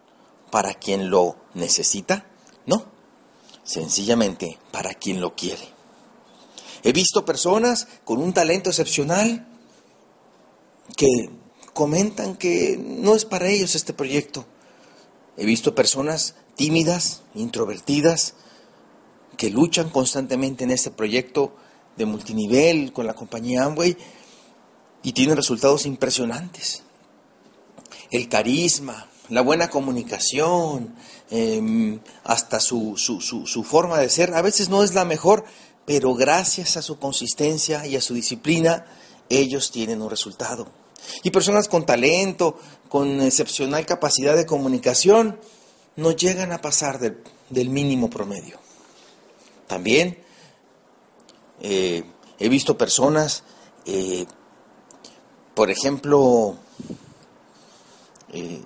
¿Para 0.52 0.76
quien 0.76 1.10
lo 1.10 1.38
necesita? 1.56 2.26
No, 2.66 2.86
sencillamente 3.64 4.60
para 4.72 4.94
quien 4.94 5.22
lo 5.22 5.34
quiere. 5.34 5.68
He 6.84 6.94
visto 6.94 7.26
personas 7.26 7.88
con 8.04 8.22
un 8.22 8.34
talento 8.34 8.70
excepcional 8.70 9.48
que 10.98 11.08
comentan 11.74 12.36
que 12.36 12.78
no 12.78 13.16
es 13.16 13.26
para 13.26 13.50
ellos 13.50 13.76
este 13.76 13.94
proyecto. 13.94 14.46
He 15.38 15.46
visto 15.46 15.74
personas 15.74 16.36
tímidas, 16.56 17.22
introvertidas, 17.34 18.36
que 19.38 19.50
luchan 19.50 19.90
constantemente 19.90 20.64
en 20.64 20.72
este 20.72 20.92
proyecto 20.92 21.56
de 21.98 22.06
multinivel 22.06 22.94
con 22.94 23.08
la 23.08 23.14
compañía 23.14 23.64
Amway 23.64 23.98
y 25.04 25.14
tiene 25.14 25.36
resultados 25.36 25.86
impresionantes. 25.86 26.84
El 28.12 28.28
carisma, 28.28 29.10
la 29.32 29.42
buena 29.42 29.70
comunicación, 29.70 30.96
em, 31.32 32.00
hasta 32.24 32.60
su, 32.60 32.98
su, 32.98 33.64
forma 33.64 33.98
de 33.98 34.10
ser, 34.10 34.36
a 34.36 34.44
veces 34.44 34.70
no 34.70 34.84
es 34.84 34.94
la 34.94 35.06
mejor, 35.06 35.44
pero 35.86 36.14
gracias 36.14 36.78
a 36.78 36.84
su 36.84 37.00
consistencia 37.00 37.88
y 37.88 37.96
a 37.96 38.02
su 38.02 38.14
disciplina, 38.14 38.86
ellos 39.30 39.72
tienen 39.72 40.02
un 40.04 40.10
resultado. 40.10 40.68
Y 41.24 41.32
personas 41.32 41.68
con 41.68 41.86
talento, 41.86 42.60
con 42.90 43.22
excepcional 43.22 43.88
capacidad 43.88 44.36
de 44.36 44.46
comunicación, 44.46 45.40
no 45.96 46.12
llegan 46.12 46.52
a 46.52 46.62
pasar 46.62 47.00
del 47.50 47.70
mínimo 47.70 48.10
promedio. 48.10 48.60
También 49.68 50.22
Eh, 51.62 52.04
he 52.40 52.50
visto 52.50 52.76
personas, 52.78 53.44
eh, 53.86 54.26
por 55.54 55.70
ejemplo, 55.70 56.58
eh, 58.34 58.62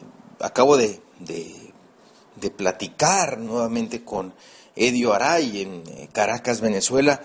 acabo 0.45 0.77
de, 0.77 1.01
de, 1.19 2.51
platicar 2.51 3.39
nuevamente 3.39 4.03
con 4.03 4.33
Edio 4.75 5.13
Aray 5.13 5.61
en 5.61 6.07
Caracas, 6.11 6.61
Venezuela, 6.61 7.23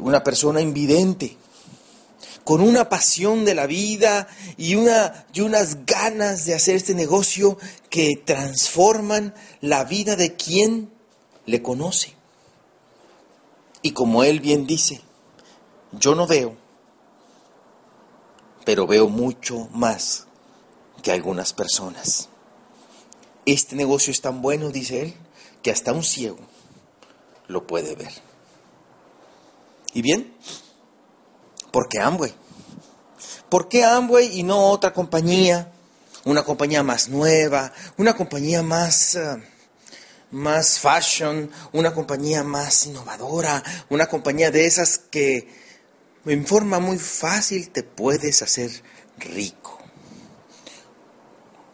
una 0.00 0.22
persona 0.22 0.60
invidente, 0.60 1.38
con 2.44 2.60
una 2.60 2.90
pasión 2.90 3.46
de 3.46 3.54
la 3.54 3.66
vida 3.66 4.28
y, 4.58 4.74
una, 4.74 5.24
y 5.32 5.40
unas 5.40 5.86
ganas 5.86 6.44
de 6.44 6.54
hacer 6.54 6.76
este 6.76 6.94
negocio 6.94 7.56
que 7.88 8.20
transforman 8.22 9.34
la 9.62 9.84
vida 9.84 10.16
de 10.16 10.34
quien 10.34 10.90
le 11.46 11.62
conoce. 11.62 12.14
Y 13.80 13.92
como 13.92 14.24
él 14.24 14.40
bien 14.40 14.66
dice, 14.66 15.00
yo 15.92 16.14
no 16.14 16.26
veo, 16.26 16.54
pero 18.66 18.86
veo 18.86 19.08
mucho 19.08 19.68
más 19.72 20.26
que 21.02 21.12
algunas 21.12 21.52
personas. 21.52 22.28
Este 23.46 23.76
negocio 23.76 24.10
es 24.10 24.20
tan 24.20 24.42
bueno, 24.42 24.70
dice 24.70 25.02
él, 25.02 25.14
que 25.62 25.70
hasta 25.70 25.92
un 25.92 26.04
ciego 26.04 26.38
lo 27.48 27.66
puede 27.66 27.94
ver. 27.94 28.12
¿Y 29.92 30.02
bien? 30.02 30.34
¿Por 31.72 31.88
qué 31.88 32.00
Amway? 32.00 32.32
¿Por 33.48 33.68
qué 33.68 33.84
Amway 33.84 34.38
y 34.38 34.42
no 34.42 34.70
otra 34.70 34.92
compañía? 34.92 35.72
Una 36.24 36.44
compañía 36.44 36.82
más 36.82 37.08
nueva, 37.08 37.72
una 37.96 38.14
compañía 38.14 38.62
más... 38.62 39.14
Eh, 39.14 39.42
más 40.32 40.78
fashion, 40.78 41.50
una 41.72 41.92
compañía 41.92 42.44
más 42.44 42.86
innovadora, 42.86 43.62
una 43.88 44.06
compañía 44.06 44.52
de 44.52 44.64
esas 44.64 44.98
que 44.98 45.48
en 46.24 46.46
forma 46.46 46.78
muy 46.78 46.98
fácil 46.98 47.70
te 47.70 47.82
puedes 47.82 48.42
hacer 48.42 48.70
rico. 49.18 49.79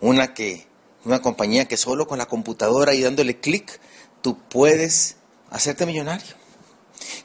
Una 0.00 0.34
que 0.34 0.66
una 1.04 1.22
compañía 1.22 1.66
que 1.66 1.76
solo 1.76 2.06
con 2.06 2.18
la 2.18 2.26
computadora 2.26 2.94
y 2.94 3.02
dándole 3.02 3.38
clic 3.38 3.80
tú 4.22 4.38
puedes 4.48 5.16
hacerte 5.50 5.86
millonario, 5.86 6.34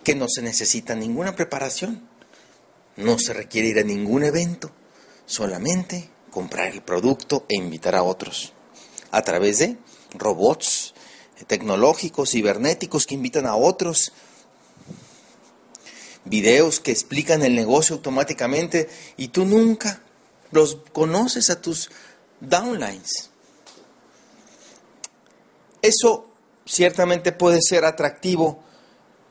que 0.04 0.14
no 0.14 0.28
se 0.30 0.44
necesita 0.44 0.96
ninguna 0.96 1.36
preparación, 1.36 2.08
no 2.96 3.18
se 3.18 3.34
requiere 3.34 3.70
ir 3.70 3.80
a 3.80 3.84
ningún 3.84 4.24
evento, 4.24 4.72
solamente 5.26 6.10
comprar 6.30 6.68
el 6.68 6.82
producto 6.82 7.46
e 7.50 7.56
invitar 7.56 7.96
a 7.96 8.04
otros. 8.04 8.54
A 9.12 9.24
través 9.24 9.58
de 9.58 9.78
robots 10.14 10.94
tecnológicos, 11.48 12.32
cibernéticos 12.32 13.08
que 13.08 13.16
invitan 13.16 13.48
a 13.48 13.56
otros, 13.56 14.14
videos 16.26 16.80
que 16.80 16.92
explican 16.92 17.42
el 17.42 17.56
negocio 17.56 17.96
automáticamente 17.96 18.90
y 19.18 19.30
tú 19.30 19.46
nunca 19.46 20.04
los 20.52 20.78
conoces 20.92 21.50
a 21.50 21.62
tus 21.62 21.90
downlines. 22.42 23.30
Eso 25.82 26.28
ciertamente 26.66 27.32
puede 27.32 27.60
ser 27.62 27.86
atractivo 27.86 28.64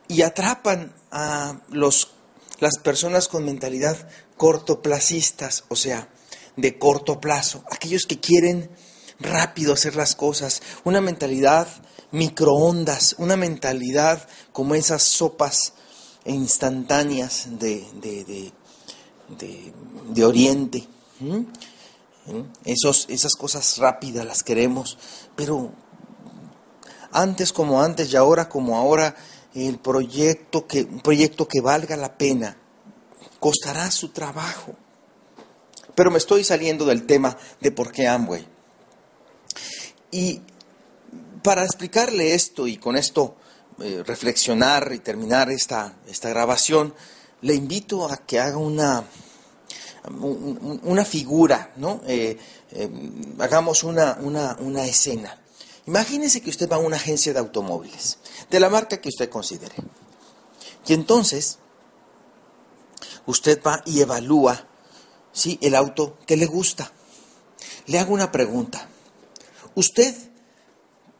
y 0.08 0.22
atrapan 0.22 0.92
a 1.10 1.60
los, 1.68 2.12
las 2.58 2.78
personas 2.78 3.28
con 3.28 3.44
mentalidad 3.44 4.08
cortoplacistas, 4.36 5.64
o 5.68 5.76
sea, 5.76 6.08
de 6.56 6.78
corto 6.78 7.20
plazo, 7.20 7.62
aquellos 7.70 8.06
que 8.06 8.18
quieren 8.18 8.70
rápido 9.20 9.74
hacer 9.74 9.96
las 9.96 10.16
cosas, 10.16 10.62
una 10.84 11.00
mentalidad 11.00 11.68
microondas, 12.10 13.14
una 13.18 13.36
mentalidad 13.36 14.26
como 14.52 14.74
esas 14.74 15.02
sopas 15.02 15.74
instantáneas 16.24 17.58
de, 17.58 17.86
de, 18.00 18.52
de, 20.12 20.24
Oriente. 20.24 20.86
Esos, 22.64 23.06
esas 23.08 23.34
cosas 23.34 23.78
rápidas 23.78 24.24
las 24.24 24.42
queremos, 24.42 24.98
pero 25.36 25.72
antes 27.12 27.52
como 27.52 27.82
antes 27.82 28.12
y 28.12 28.16
ahora 28.16 28.48
como 28.48 28.76
ahora, 28.76 29.16
el 29.54 29.78
proyecto 29.78 30.66
que, 30.66 30.82
un 30.82 31.00
proyecto 31.00 31.48
que 31.48 31.60
valga 31.60 31.96
la 31.96 32.16
pena 32.16 32.56
costará 33.40 33.90
su 33.90 34.10
trabajo. 34.10 34.74
Pero 35.94 36.10
me 36.10 36.18
estoy 36.18 36.44
saliendo 36.44 36.84
del 36.84 37.04
tema 37.04 37.36
de 37.60 37.72
por 37.72 37.90
qué 37.90 38.06
Amway. 38.06 38.46
Y 40.12 40.40
para 41.42 41.64
explicarle 41.64 42.34
esto 42.34 42.66
y 42.66 42.76
con 42.76 42.96
esto 42.96 43.36
eh, 43.80 44.02
reflexionar 44.06 44.92
y 44.92 44.98
terminar 44.98 45.50
esta, 45.50 45.96
esta 46.06 46.28
grabación, 46.28 46.94
le 47.40 47.54
invito 47.54 48.06
a 48.10 48.18
que 48.18 48.38
haga 48.38 48.58
una, 48.58 49.04
una 50.08 51.04
figura, 51.04 51.72
¿no? 51.76 52.00
Eh, 52.06 52.38
eh, 52.72 52.90
hagamos 53.38 53.84
una, 53.84 54.18
una, 54.20 54.56
una 54.60 54.84
escena. 54.86 55.38
Imagínese 55.86 56.40
que 56.40 56.50
usted 56.50 56.68
va 56.68 56.76
a 56.76 56.80
una 56.80 56.96
agencia 56.96 57.32
de 57.32 57.38
automóviles, 57.38 58.18
de 58.50 58.60
la 58.60 58.70
marca 58.70 59.00
que 59.00 59.08
usted 59.08 59.28
considere. 59.28 59.74
Y 60.86 60.94
entonces, 60.94 61.58
usted 63.26 63.60
va 63.62 63.82
y 63.86 64.00
evalúa 64.00 64.66
¿sí? 65.32 65.58
el 65.62 65.74
auto 65.74 66.18
que 66.26 66.36
le 66.36 66.46
gusta. 66.46 66.92
Le 67.86 67.98
hago 67.98 68.14
una 68.14 68.32
pregunta. 68.32 68.88
¿Usted 69.74 70.14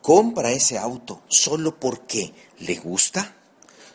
compra 0.02 0.52
ese 0.52 0.78
auto 0.78 1.22
solo 1.28 1.78
porque 1.78 2.32
le 2.58 2.76
gusta, 2.76 3.36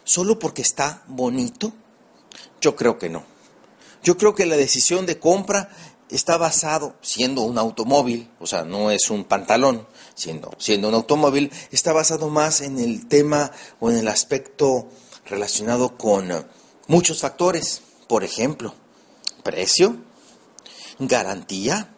solo 0.04 0.38
porque 0.39 0.62
está 0.62 1.04
bonito? 1.08 1.74
Yo 2.62 2.76
creo 2.76 2.98
que 2.98 3.10
no. 3.10 3.35
Yo 4.05 4.17
creo 4.19 4.35
que 4.35 4.45
la 4.45 4.55
decisión 4.55 5.07
de 5.07 5.17
compra 5.17 5.69
está 6.11 6.37
basado, 6.37 6.95
siendo 7.01 7.41
un 7.41 7.57
automóvil, 7.57 8.29
o 8.39 8.45
sea, 8.45 8.63
no 8.63 8.91
es 8.91 9.09
un 9.09 9.23
pantalón, 9.23 9.87
siendo, 10.13 10.51
siendo 10.59 10.89
un 10.89 10.93
automóvil, 10.93 11.51
está 11.71 11.91
basado 11.91 12.29
más 12.29 12.61
en 12.61 12.77
el 12.77 13.07
tema 13.07 13.51
o 13.79 13.89
en 13.89 13.97
el 13.97 14.07
aspecto 14.07 14.87
relacionado 15.25 15.97
con 15.97 16.29
muchos 16.85 17.21
factores. 17.21 17.81
Por 18.07 18.23
ejemplo, 18.23 18.75
precio, 19.41 19.95
garantía. 20.99 21.91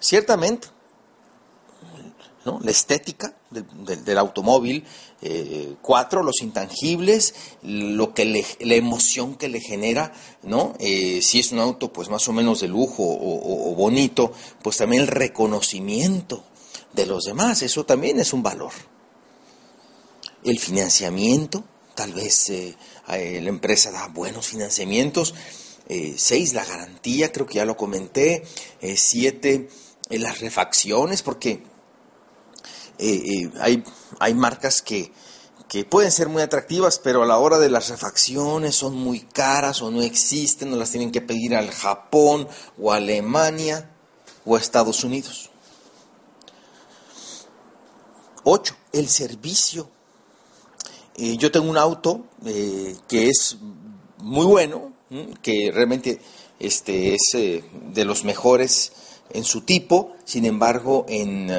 Ciertamente, 0.00 0.68
la 2.62 2.70
estética 2.70 3.34
del, 3.50 4.18
automóvil, 4.18 4.84
eh, 5.22 5.74
cuatro, 5.82 6.22
los 6.22 6.42
intangibles, 6.42 7.34
lo 7.62 8.14
que 8.14 8.24
la 8.60 8.74
emoción 8.74 9.34
que 9.34 9.48
le 9.48 9.60
genera, 9.60 10.12
¿no? 10.42 10.74
Eh, 10.78 11.20
si 11.22 11.40
es 11.40 11.52
un 11.52 11.58
auto 11.58 11.92
pues 11.92 12.08
más 12.08 12.26
o 12.28 12.32
menos 12.32 12.60
de 12.60 12.68
lujo 12.68 13.02
o, 13.04 13.74
bonito, 13.74 14.32
pues 14.62 14.76
también 14.76 15.02
el 15.02 15.08
reconocimiento 15.08 16.44
de 16.92 17.06
los 17.06 17.24
demás, 17.24 17.62
eso 17.62 17.84
también 17.84 18.18
es 18.18 18.32
un 18.32 18.42
valor. 18.42 18.72
El 20.44 20.58
financiamiento, 20.58 21.64
tal 21.94 22.12
vez 22.12 22.50
eh, 22.50 22.76
la 23.06 23.48
empresa 23.48 23.90
da 23.90 24.08
buenos 24.08 24.46
financiamientos. 24.46 25.34
seis, 26.16 26.52
la 26.52 26.64
garantía, 26.64 27.32
creo 27.32 27.46
que 27.46 27.54
ya 27.54 27.64
lo 27.64 27.76
comenté. 27.76 28.44
siete, 28.94 29.68
las 30.10 30.40
refacciones, 30.40 31.22
porque 31.22 31.62
eh, 32.98 33.44
eh, 33.44 33.50
hay, 33.60 33.84
hay 34.18 34.34
marcas 34.34 34.82
que, 34.82 35.12
que 35.68 35.84
pueden 35.84 36.10
ser 36.10 36.28
muy 36.28 36.42
atractivas, 36.42 36.98
pero 36.98 37.22
a 37.22 37.26
la 37.26 37.38
hora 37.38 37.58
de 37.58 37.70
las 37.70 37.90
refacciones 37.90 38.74
son 38.74 38.94
muy 38.96 39.20
caras 39.20 39.82
o 39.82 39.90
no 39.90 40.02
existen, 40.02 40.72
o 40.72 40.76
las 40.76 40.90
tienen 40.90 41.12
que 41.12 41.20
pedir 41.20 41.54
al 41.54 41.70
Japón 41.70 42.48
o 42.76 42.92
Alemania 42.92 43.90
o 44.44 44.56
a 44.56 44.58
Estados 44.58 45.04
Unidos. 45.04 45.50
8. 48.42 48.74
El 48.92 49.08
servicio. 49.08 49.90
Eh, 51.16 51.36
yo 51.36 51.52
tengo 51.52 51.68
un 51.68 51.76
auto 51.76 52.24
que 52.44 53.28
es 53.28 53.56
muy 54.18 54.46
bueno, 54.46 54.92
que 55.42 55.70
realmente 55.72 56.20
este, 56.58 57.14
es 57.14 57.20
de 57.32 58.04
los 58.04 58.24
mejores 58.24 58.92
en 59.30 59.44
su 59.44 59.62
tipo, 59.62 60.14
sin 60.24 60.44
embargo, 60.44 61.04
en 61.08 61.50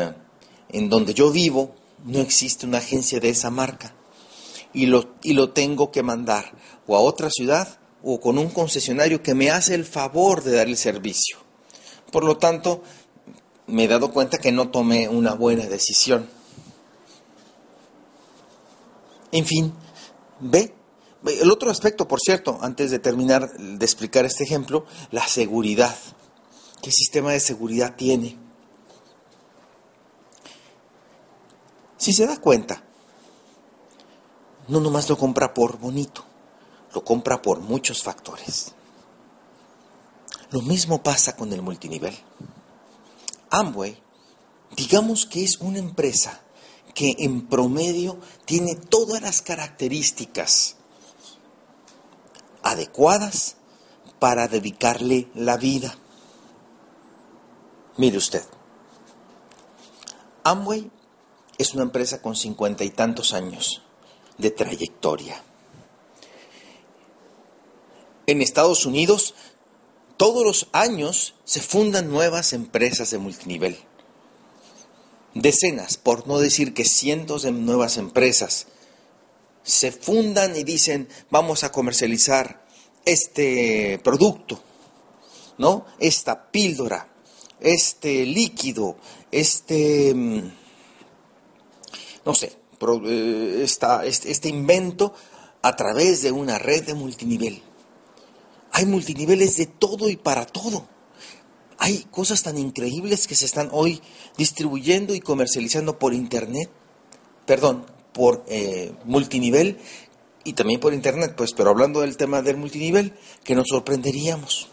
en 0.69 0.89
donde 0.89 1.13
yo 1.13 1.31
vivo 1.31 1.75
no 2.05 2.19
existe 2.19 2.65
una 2.65 2.77
agencia 2.77 3.19
de 3.19 3.29
esa 3.29 3.49
marca 3.49 3.93
y 4.73 4.85
lo, 4.85 5.15
y 5.23 5.33
lo 5.33 5.51
tengo 5.51 5.91
que 5.91 6.03
mandar 6.03 6.53
o 6.87 6.95
a 6.95 6.99
otra 6.99 7.29
ciudad 7.29 7.79
o 8.03 8.19
con 8.19 8.37
un 8.37 8.49
concesionario 8.49 9.21
que 9.21 9.35
me 9.35 9.51
hace 9.51 9.75
el 9.75 9.85
favor 9.85 10.43
de 10.43 10.53
dar 10.53 10.67
el 10.67 10.77
servicio. 10.77 11.37
Por 12.11 12.23
lo 12.23 12.37
tanto, 12.37 12.81
me 13.67 13.83
he 13.83 13.87
dado 13.87 14.11
cuenta 14.11 14.37
que 14.37 14.51
no 14.51 14.69
tomé 14.69 15.09
una 15.09 15.33
buena 15.33 15.65
decisión. 15.65 16.29
En 19.31 19.45
fin, 19.45 19.73
ve. 20.39 20.73
El 21.25 21.51
otro 21.51 21.69
aspecto, 21.69 22.07
por 22.07 22.19
cierto, 22.21 22.57
antes 22.61 22.91
de 22.91 22.99
terminar 22.99 23.51
de 23.57 23.85
explicar 23.85 24.25
este 24.25 24.45
ejemplo, 24.45 24.85
la 25.11 25.27
seguridad. 25.27 25.95
¿Qué 26.81 26.91
sistema 26.91 27.33
de 27.33 27.41
seguridad 27.41 27.95
tiene? 27.97 28.37
Si 31.99 32.13
se 32.13 32.25
da 32.25 32.37
cuenta, 32.37 32.81
no 34.69 34.79
nomás 34.79 35.09
lo 35.09 35.17
compra 35.17 35.53
por 35.53 35.77
bonito, 35.77 36.23
lo 36.95 37.03
compra 37.03 37.41
por 37.41 37.59
muchos 37.59 38.01
factores. 38.03 38.73
Lo 40.49 40.61
mismo 40.61 41.03
pasa 41.03 41.35
con 41.35 41.51
el 41.51 41.61
multinivel. 41.61 42.17
Amway, 43.49 44.01
digamos 44.77 45.25
que 45.25 45.43
es 45.43 45.57
una 45.57 45.79
empresa 45.79 46.39
que 46.95 47.17
en 47.19 47.47
promedio 47.47 48.17
tiene 48.45 48.75
todas 48.75 49.21
las 49.21 49.41
características 49.41 50.77
adecuadas 52.63 53.57
para 54.19 54.47
dedicarle 54.47 55.27
la 55.35 55.57
vida. 55.57 55.97
Mire 57.97 58.17
usted, 58.17 58.45
Amway 60.45 60.89
es 61.59 61.73
una 61.73 61.83
empresa 61.83 62.21
con 62.21 62.35
cincuenta 62.35 62.83
y 62.85 62.89
tantos 62.89 63.33
años 63.33 63.83
de 64.37 64.49
trayectoria. 64.49 65.43
En 68.25 68.41
Estados 68.41 68.85
Unidos, 68.85 69.35
todos 70.15 70.43
los 70.43 70.67
años 70.71 71.35
se 71.43 71.61
fundan 71.61 72.09
nuevas 72.09 72.53
empresas 72.53 73.11
de 73.11 73.17
multinivel. 73.17 73.77
Decenas, 75.33 75.97
por 75.97 76.27
no 76.27 76.39
decir 76.39 76.73
que 76.73 76.85
cientos 76.85 77.43
de 77.43 77.51
nuevas 77.51 77.97
empresas 77.97 78.67
se 79.63 79.91
fundan 79.91 80.55
y 80.55 80.63
dicen, 80.63 81.09
vamos 81.29 81.63
a 81.63 81.71
comercializar 81.71 82.65
este 83.03 83.99
producto, 84.01 84.61
¿no? 85.57 85.85
Esta 85.99 86.51
píldora, 86.51 87.09
este 87.59 88.25
líquido, 88.25 88.95
este, 89.31 90.13
mm, 90.15 90.58
no 92.29 92.35
sé, 92.35 92.51
eh, 93.05 93.61
este, 93.63 93.87
este 94.07 94.49
invento 94.49 95.15
a 95.63 95.75
través 95.75 96.21
de 96.21 96.31
una 96.31 96.59
red 96.59 96.85
de 96.85 96.93
multinivel. 96.93 97.63
Hay 98.71 98.85
multiniveles 98.85 99.57
de 99.57 99.65
todo 99.65 100.09
y 100.11 100.15
para 100.15 100.45
todo. 100.45 100.87
Hay 101.79 102.05
cosas 102.11 102.43
tan 102.43 102.59
increíbles 102.59 103.25
que 103.25 103.33
se 103.33 103.45
están 103.45 103.69
hoy 103.71 103.99
distribuyendo 104.37 105.15
y 105.15 105.21
comercializando 105.21 105.97
por 105.97 106.13
Internet, 106.13 106.69
perdón, 107.47 107.87
por 108.13 108.45
eh, 108.47 108.93
multinivel 109.05 109.79
y 110.43 110.53
también 110.53 110.79
por 110.79 110.93
Internet, 110.93 111.33
pues, 111.35 111.53
pero 111.53 111.71
hablando 111.71 112.01
del 112.01 112.15
tema 112.15 112.43
del 112.43 112.57
multinivel, 112.57 113.11
que 113.43 113.55
nos 113.55 113.69
sorprenderíamos. 113.69 114.67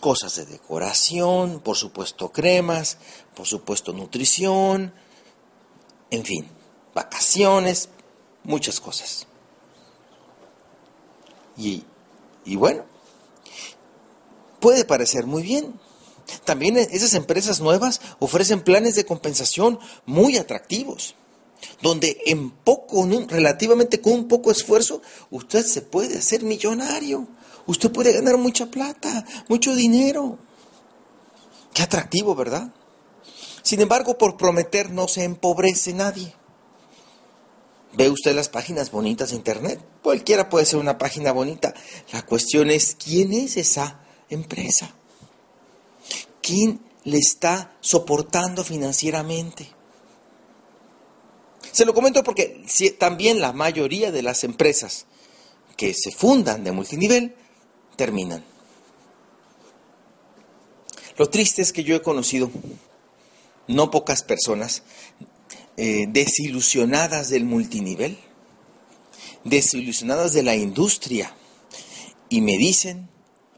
Cosas 0.00 0.36
de 0.36 0.46
decoración, 0.46 1.58
por 1.58 1.76
supuesto 1.76 2.30
cremas, 2.30 2.98
por 3.34 3.48
supuesto 3.48 3.92
nutrición, 3.92 4.92
en 6.10 6.24
fin, 6.24 6.46
vacaciones, 6.94 7.88
muchas 8.44 8.80
cosas. 8.80 9.26
Y, 11.56 11.84
y 12.44 12.56
bueno, 12.56 12.84
puede 14.60 14.84
parecer 14.84 15.26
muy 15.26 15.42
bien. 15.42 15.78
También 16.44 16.76
esas 16.76 17.14
empresas 17.14 17.60
nuevas 17.60 18.00
ofrecen 18.18 18.62
planes 18.62 18.94
de 18.94 19.06
compensación 19.06 19.78
muy 20.04 20.36
atractivos, 20.36 21.14
donde 21.82 22.18
en 22.26 22.50
poco, 22.50 23.06
relativamente 23.28 24.00
con 24.00 24.12
un 24.12 24.28
poco 24.28 24.50
esfuerzo, 24.50 25.00
usted 25.30 25.64
se 25.64 25.82
puede 25.82 26.18
hacer 26.18 26.42
millonario. 26.42 27.26
Usted 27.66 27.90
puede 27.90 28.12
ganar 28.12 28.38
mucha 28.38 28.66
plata, 28.66 29.26
mucho 29.48 29.74
dinero. 29.74 30.38
Qué 31.74 31.82
atractivo, 31.82 32.34
¿verdad? 32.34 32.72
Sin 33.68 33.82
embargo, 33.82 34.16
por 34.16 34.38
prometer 34.38 34.92
no 34.92 35.08
se 35.08 35.24
empobrece 35.24 35.92
nadie. 35.92 36.32
Ve 37.92 38.08
usted 38.08 38.34
las 38.34 38.48
páginas 38.48 38.90
bonitas 38.90 39.28
de 39.28 39.36
Internet. 39.36 39.78
Cualquiera 40.02 40.48
puede 40.48 40.64
ser 40.64 40.78
una 40.78 40.96
página 40.96 41.32
bonita. 41.32 41.74
La 42.10 42.24
cuestión 42.24 42.70
es 42.70 42.94
quién 42.94 43.34
es 43.34 43.58
esa 43.58 44.00
empresa. 44.30 44.94
¿Quién 46.40 46.80
le 47.04 47.18
está 47.18 47.76
soportando 47.82 48.64
financieramente? 48.64 49.68
Se 51.70 51.84
lo 51.84 51.92
comento 51.92 52.24
porque 52.24 52.64
también 52.98 53.38
la 53.38 53.52
mayoría 53.52 54.10
de 54.10 54.22
las 54.22 54.44
empresas 54.44 55.04
que 55.76 55.92
se 55.92 56.10
fundan 56.10 56.64
de 56.64 56.72
multinivel 56.72 57.36
terminan. 57.96 58.42
Lo 61.18 61.28
triste 61.28 61.60
es 61.60 61.74
que 61.74 61.84
yo 61.84 61.94
he 61.94 62.00
conocido 62.00 62.50
no 63.68 63.90
pocas 63.90 64.22
personas 64.22 64.82
eh, 65.76 66.06
desilusionadas 66.08 67.28
del 67.28 67.44
multinivel, 67.44 68.18
desilusionadas 69.44 70.32
de 70.32 70.42
la 70.42 70.56
industria, 70.56 71.34
y 72.28 72.40
me 72.40 72.58
dicen, 72.58 73.08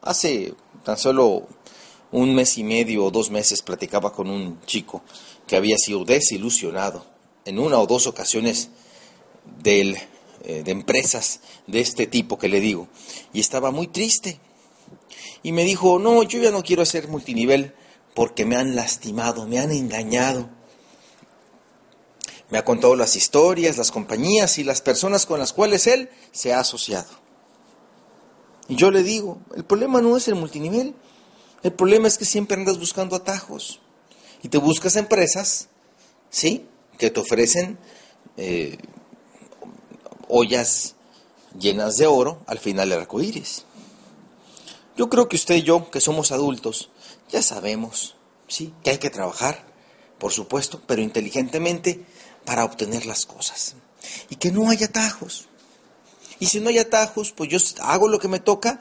hace 0.02 0.54
tan 0.84 0.98
solo 0.98 1.48
un 2.12 2.34
mes 2.34 2.58
y 2.58 2.64
medio 2.64 3.06
o 3.06 3.10
dos 3.10 3.30
meses 3.30 3.62
platicaba 3.62 4.12
con 4.12 4.28
un 4.28 4.60
chico 4.66 5.02
que 5.46 5.56
había 5.56 5.76
sido 5.78 6.04
desilusionado 6.04 7.06
en 7.44 7.58
una 7.58 7.78
o 7.78 7.86
dos 7.86 8.06
ocasiones 8.06 8.68
eh, 9.64 9.96
de 10.44 10.70
empresas 10.70 11.40
de 11.66 11.80
este 11.80 12.06
tipo 12.06 12.38
que 12.38 12.48
le 12.48 12.60
digo, 12.60 12.88
y 13.32 13.40
estaba 13.40 13.70
muy 13.70 13.86
triste. 13.86 14.38
Y 15.42 15.52
me 15.52 15.64
dijo, 15.64 15.98
no, 15.98 16.22
yo 16.22 16.38
ya 16.38 16.50
no 16.50 16.62
quiero 16.62 16.82
hacer 16.82 17.08
multinivel 17.08 17.74
porque 18.14 18.44
me 18.44 18.56
han 18.56 18.76
lastimado, 18.76 19.46
me 19.46 19.58
han 19.58 19.70
engañado. 19.70 20.48
Me 22.50 22.58
ha 22.58 22.64
contado 22.64 22.96
las 22.96 23.14
historias, 23.14 23.76
las 23.76 23.92
compañías 23.92 24.58
y 24.58 24.64
las 24.64 24.80
personas 24.80 25.24
con 25.24 25.38
las 25.38 25.52
cuales 25.52 25.86
él 25.86 26.10
se 26.32 26.52
ha 26.52 26.60
asociado. 26.60 27.08
Y 28.68 28.76
yo 28.76 28.90
le 28.90 29.02
digo, 29.02 29.38
el 29.54 29.64
problema 29.64 30.00
no 30.00 30.16
es 30.16 30.28
el 30.28 30.34
multinivel, 30.34 30.94
el 31.62 31.72
problema 31.72 32.08
es 32.08 32.18
que 32.18 32.24
siempre 32.24 32.56
andas 32.56 32.78
buscando 32.78 33.16
atajos 33.16 33.80
y 34.42 34.48
te 34.48 34.58
buscas 34.58 34.96
empresas, 34.96 35.68
¿sí? 36.30 36.66
Que 36.98 37.10
te 37.10 37.20
ofrecen 37.20 37.78
eh, 38.36 38.78
ollas 40.28 40.94
llenas 41.58 41.96
de 41.96 42.06
oro 42.06 42.42
al 42.46 42.58
final 42.58 42.88
del 42.88 43.00
arco 43.00 43.20
iris. 43.20 43.64
Yo 44.96 45.08
creo 45.08 45.28
que 45.28 45.36
usted 45.36 45.56
y 45.56 45.62
yo, 45.62 45.90
que 45.90 46.00
somos 46.00 46.32
adultos, 46.32 46.90
ya 47.30 47.42
sabemos, 47.42 48.16
sí, 48.48 48.74
que 48.82 48.90
hay 48.90 48.98
que 48.98 49.10
trabajar, 49.10 49.66
por 50.18 50.32
supuesto, 50.32 50.82
pero 50.86 51.02
inteligentemente 51.02 52.04
para 52.44 52.64
obtener 52.64 53.06
las 53.06 53.26
cosas. 53.26 53.74
Y 54.28 54.36
que 54.36 54.50
no 54.50 54.70
haya 54.70 54.86
atajos. 54.86 55.48
Y 56.38 56.46
si 56.46 56.60
no 56.60 56.68
hay 56.68 56.78
atajos, 56.78 57.32
pues 57.32 57.50
yo 57.50 57.58
hago 57.82 58.08
lo 58.08 58.18
que 58.18 58.28
me 58.28 58.40
toca 58.40 58.80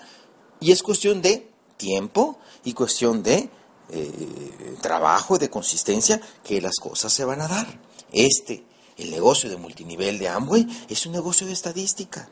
y 0.59 0.71
es 0.71 0.83
cuestión 0.83 1.21
de 1.21 1.49
tiempo 1.77 2.39
y 2.63 2.73
cuestión 2.73 3.23
de 3.23 3.49
eh, 3.89 4.75
trabajo, 4.81 5.37
de 5.37 5.49
consistencia, 5.49 6.21
que 6.43 6.61
las 6.61 6.75
cosas 6.75 7.11
se 7.11 7.25
van 7.25 7.41
a 7.41 7.47
dar. 7.47 7.79
Este, 8.11 8.63
el 8.97 9.11
negocio 9.11 9.49
de 9.49 9.57
multinivel 9.57 10.19
de 10.19 10.29
Amway, 10.29 10.67
es 10.89 11.05
un 11.05 11.13
negocio 11.13 11.47
de 11.47 11.53
estadística. 11.53 12.29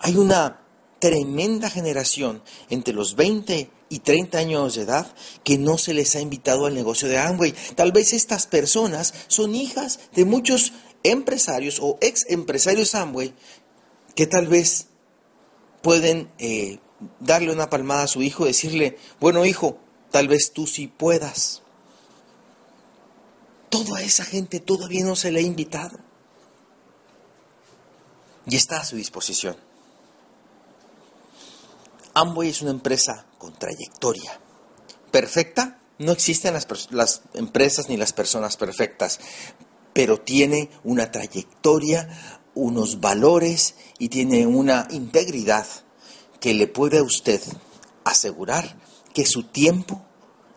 Hay 0.00 0.16
una 0.16 0.62
tremenda 0.98 1.70
generación 1.70 2.42
entre 2.68 2.94
los 2.94 3.16
20 3.16 3.70
y 3.90 3.98
30 3.98 4.38
años 4.38 4.76
de 4.76 4.82
edad 4.82 5.14
que 5.44 5.58
no 5.58 5.76
se 5.76 5.92
les 5.92 6.16
ha 6.16 6.20
invitado 6.20 6.64
al 6.64 6.74
negocio 6.74 7.08
de 7.08 7.18
Amway. 7.18 7.54
Tal 7.74 7.92
vez 7.92 8.14
estas 8.14 8.46
personas 8.46 9.12
son 9.26 9.54
hijas 9.54 10.00
de 10.14 10.24
muchos 10.24 10.72
empresarios 11.02 11.78
o 11.82 11.98
ex 12.00 12.24
empresarios 12.28 12.94
Amway 12.94 13.34
que 14.14 14.26
tal 14.26 14.46
vez 14.46 14.86
pueden 15.82 16.30
eh, 16.38 16.78
darle 17.18 17.52
una 17.52 17.68
palmada 17.68 18.04
a 18.04 18.08
su 18.08 18.22
hijo 18.22 18.44
y 18.44 18.48
decirle, 18.48 18.96
bueno 19.18 19.44
hijo, 19.44 19.78
tal 20.10 20.28
vez 20.28 20.52
tú 20.52 20.66
sí 20.66 20.86
puedas. 20.86 21.62
Toda 23.70 24.02
esa 24.02 24.24
gente 24.24 24.60
todavía 24.60 25.04
no 25.04 25.16
se 25.16 25.30
le 25.30 25.40
ha 25.40 25.42
invitado. 25.42 25.98
Y 28.46 28.56
está 28.56 28.80
a 28.80 28.84
su 28.84 28.96
disposición. 28.96 29.56
Amway 32.14 32.48
es 32.48 32.62
una 32.62 32.70
empresa 32.70 33.26
con 33.38 33.52
trayectoria. 33.58 34.40
¿Perfecta? 35.10 35.78
No 35.98 36.12
existen 36.12 36.54
las, 36.54 37.22
empresas 37.34 37.88
ni 37.88 37.96
las 37.96 38.12
personas 38.12 38.56
perfectas, 38.56 39.20
pero 39.92 40.18
tiene 40.18 40.70
una 40.82 41.10
trayectoria, 41.10 42.08
unos 42.54 43.00
valores 43.00 43.74
y 43.98 44.08
tiene 44.08 44.46
una 44.46 44.88
integridad 44.90 45.66
que 46.40 46.54
le 46.54 46.66
puede 46.66 46.98
a 46.98 47.02
usted 47.02 47.40
asegurar 48.04 48.78
que 49.12 49.26
su 49.26 49.44
tiempo 49.44 50.02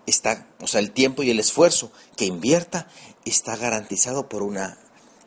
está, 0.06 0.48
o 0.62 0.68
sea, 0.68 0.80
el 0.80 0.92
tiempo 0.92 1.24
y 1.24 1.30
el 1.30 1.40
esfuerzo 1.40 1.92
que 2.16 2.26
invierta 2.26 2.88
está 3.26 3.58
garantizado 3.58 4.30
por 4.30 4.44
una 4.44 4.78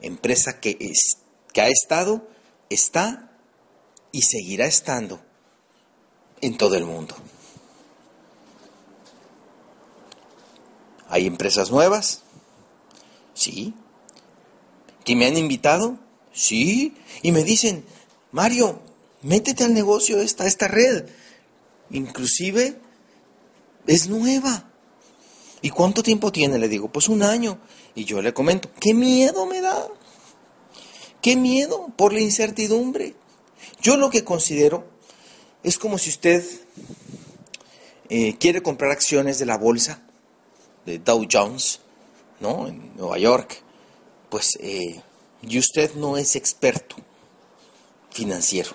empresa 0.01 0.61
que, 0.61 0.79
es, 0.81 1.19
que 1.53 1.61
ha 1.61 1.69
estado, 1.69 2.27
está 2.71 3.39
y 4.13 4.23
seguirá 4.23 4.67
estando 4.67 5.26
en 6.47 6.57
todo 6.57 6.77
el 6.77 6.85
mundo. 6.85 7.15
¿Hay 11.09 11.27
empresas 11.27 11.73
nuevas? 11.73 12.23
Sí. 13.35 13.75
¿Que 15.05 15.17
me 15.17 15.27
han 15.27 15.37
invitado? 15.37 15.99
Sí. 16.33 16.95
Y 17.23 17.33
me 17.33 17.43
dicen, 17.43 17.85
Mario, 18.31 18.81
métete 19.23 19.65
al 19.65 19.75
negocio 19.75 20.21
esta, 20.21 20.47
esta 20.47 20.69
red. 20.69 21.07
Inclusive 21.91 22.79
es 23.89 24.09
nueva. 24.09 24.71
¿Y 25.63 25.71
cuánto 25.71 26.05
tiempo 26.05 26.31
tiene? 26.31 26.59
Le 26.59 26.69
digo, 26.69 26.93
pues 26.93 27.09
un 27.09 27.25
año. 27.25 27.59
Y 27.97 28.05
yo 28.05 28.23
le 28.23 28.35
comento, 28.35 28.71
¿qué 28.81 28.95
miedo 28.95 29.47
me 29.47 29.61
da? 29.61 29.89
¿Qué 31.21 31.35
miedo 31.35 31.89
por 31.97 32.13
la 32.13 32.21
incertidumbre? 32.21 33.17
Yo 33.81 33.97
lo 33.97 34.11
que 34.11 34.23
considero 34.23 34.96
es 35.67 35.79
como 35.79 35.99
si 35.99 36.11
usted 36.11 36.45
eh, 38.09 38.37
quiere 38.39 38.63
comprar 38.63 38.93
acciones 38.93 39.41
de 39.41 39.47
la 39.47 39.59
bolsa 39.59 40.01
de 40.85 41.01
Dow 41.01 41.27
Jones, 41.29 41.81
¿no? 42.39 42.69
En 42.69 42.95
Nueva 42.95 43.19
York. 43.19 43.63
Pues, 44.31 44.57
eh, 44.61 45.03
y 45.43 45.59
usted 45.59 45.93
no 45.97 46.19
es 46.19 46.37
experto 46.37 46.95
financiero. 48.13 48.71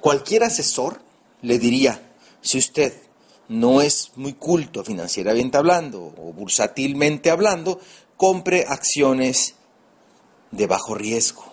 Cualquier 0.00 0.42
asesor 0.44 1.02
le 1.42 1.58
diría, 1.58 2.14
si 2.40 2.56
usted 2.56 2.94
no 3.48 3.82
es 3.82 4.12
muy 4.16 4.32
culto 4.32 4.82
financieramente 4.84 5.58
hablando 5.58 6.14
o 6.16 6.32
bursátilmente 6.32 7.28
hablando, 7.28 7.78
compre 8.16 8.64
acciones 8.66 9.54
de 10.50 10.66
bajo 10.66 10.94
riesgo. 10.94 11.49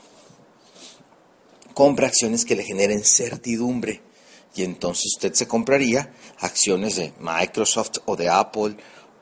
Compre 1.78 2.08
acciones 2.08 2.44
que 2.44 2.56
le 2.56 2.64
generen 2.64 3.04
certidumbre. 3.04 4.02
Y 4.56 4.64
entonces 4.64 5.14
usted 5.14 5.36
se 5.36 5.48
compraría 5.48 6.12
acciones 6.40 6.96
de 6.96 7.14
Microsoft 7.20 8.00
o 8.06 8.16
de 8.16 8.30
Apple 8.30 8.78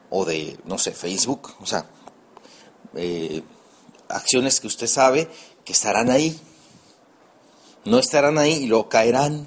o 0.09 0.23
de, 0.23 0.57
no 0.63 0.77
sé, 0.77 0.93
Facebook. 0.93 1.53
O 1.59 1.65
sea, 1.65 1.89
eh, 2.93 3.43
acciones 4.07 4.61
que 4.61 4.67
usted 4.67 4.87
sabe 4.87 5.29
que 5.65 5.73
estarán 5.73 6.09
ahí. 6.09 6.39
No 7.83 7.99
estarán 7.99 8.37
ahí 8.37 8.53
y 8.53 8.67
luego 8.67 8.87
caerán 8.87 9.45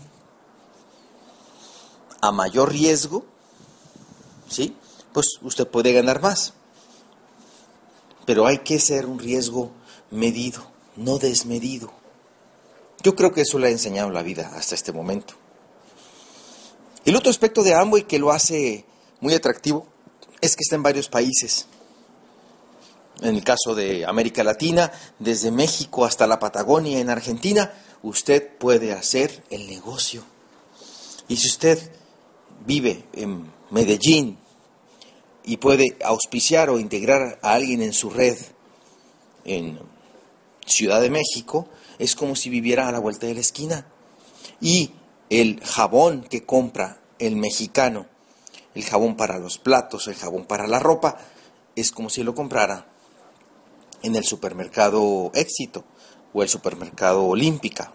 a 2.21 2.31
mayor 2.31 2.73
riesgo, 2.73 3.25
¿sí? 4.51 4.77
Pues 5.15 5.29
usted 5.41 5.67
puede 5.67 5.95
ganar 5.95 6.21
más. 6.21 6.53
Pero 8.27 8.47
hay 8.47 8.59
que 8.59 8.79
ser 8.79 9.07
un 9.07 9.19
riesgo 9.19 9.71
medido, 10.11 10.71
no 10.95 11.17
desmedido. 11.17 11.98
Yo 13.03 13.15
creo 13.15 13.33
que 13.33 13.43
eso 13.43 13.59
le 13.59 13.69
ha 13.69 13.71
enseñado 13.71 14.11
la 14.11 14.23
vida 14.23 14.51
hasta 14.55 14.75
este 14.75 14.93
momento. 14.93 15.35
El 17.05 17.17
otro 17.17 17.31
aspecto 17.31 17.63
de 17.63 17.75
Amway 17.75 18.03
que 18.03 18.19
lo 18.19 18.33
hace 18.33 18.85
muy 19.21 19.35
atractivo 19.35 19.87
es 20.41 20.57
que 20.57 20.63
está 20.63 20.77
en 20.77 20.83
varios 20.83 21.09
países. 21.09 21.67
En 23.21 23.35
el 23.35 23.43
caso 23.43 23.75
de 23.75 24.05
América 24.05 24.45
Latina, 24.45 24.93
desde 25.19 25.51
México 25.51 26.05
hasta 26.05 26.27
la 26.27 26.39
Patagonia 26.39 27.01
en 27.01 27.11
Argentina, 27.11 27.73
usted 28.03 28.57
puede 28.59 28.93
hacer 28.93 29.43
el 29.51 29.67
negocio. 29.69 30.23
Y 31.27 31.37
si 31.37 31.49
usted 31.49 31.79
vive 32.67 33.05
en 33.15 33.51
Medellín 33.71 34.39
y 35.45 35.57
puede 35.57 35.97
auspiciar 36.05 36.71
o 36.71 36.79
integrar 36.79 37.39
a 37.43 37.55
alguien 37.55 37.83
en 37.83 37.93
su 37.93 38.11
red 38.11 38.37
en 39.45 39.79
Ciudad 40.67 41.01
de 41.01 41.11
México, 41.11 41.69
es 41.99 42.15
como 42.15 42.37
si 42.37 42.51
viviera 42.51 42.89
a 42.89 42.93
la 42.93 42.99
vuelta 42.99 43.27
de 43.27 43.35
la 43.35 43.41
esquina. 43.41 43.87
Y 44.61 44.93
el 45.31 45.61
jabón 45.61 46.23
que 46.23 46.45
compra 46.45 47.01
el 47.19 47.37
mexicano, 47.37 48.07
el 48.75 48.85
jabón 48.85 49.17
para 49.17 49.39
los 49.39 49.59
platos, 49.59 50.09
el 50.09 50.15
jabón 50.15 50.47
para 50.47 50.67
la 50.67 50.79
ropa, 50.79 51.19
es 51.77 51.93
como 51.93 52.11
si 52.11 52.23
lo 52.23 52.35
comprara 52.35 52.87
en 54.03 54.17
el 54.17 54.25
supermercado 54.25 55.31
Éxito 55.35 55.85
o 56.33 56.43
el 56.43 56.49
supermercado 56.49 57.25
Olímpica, 57.25 57.93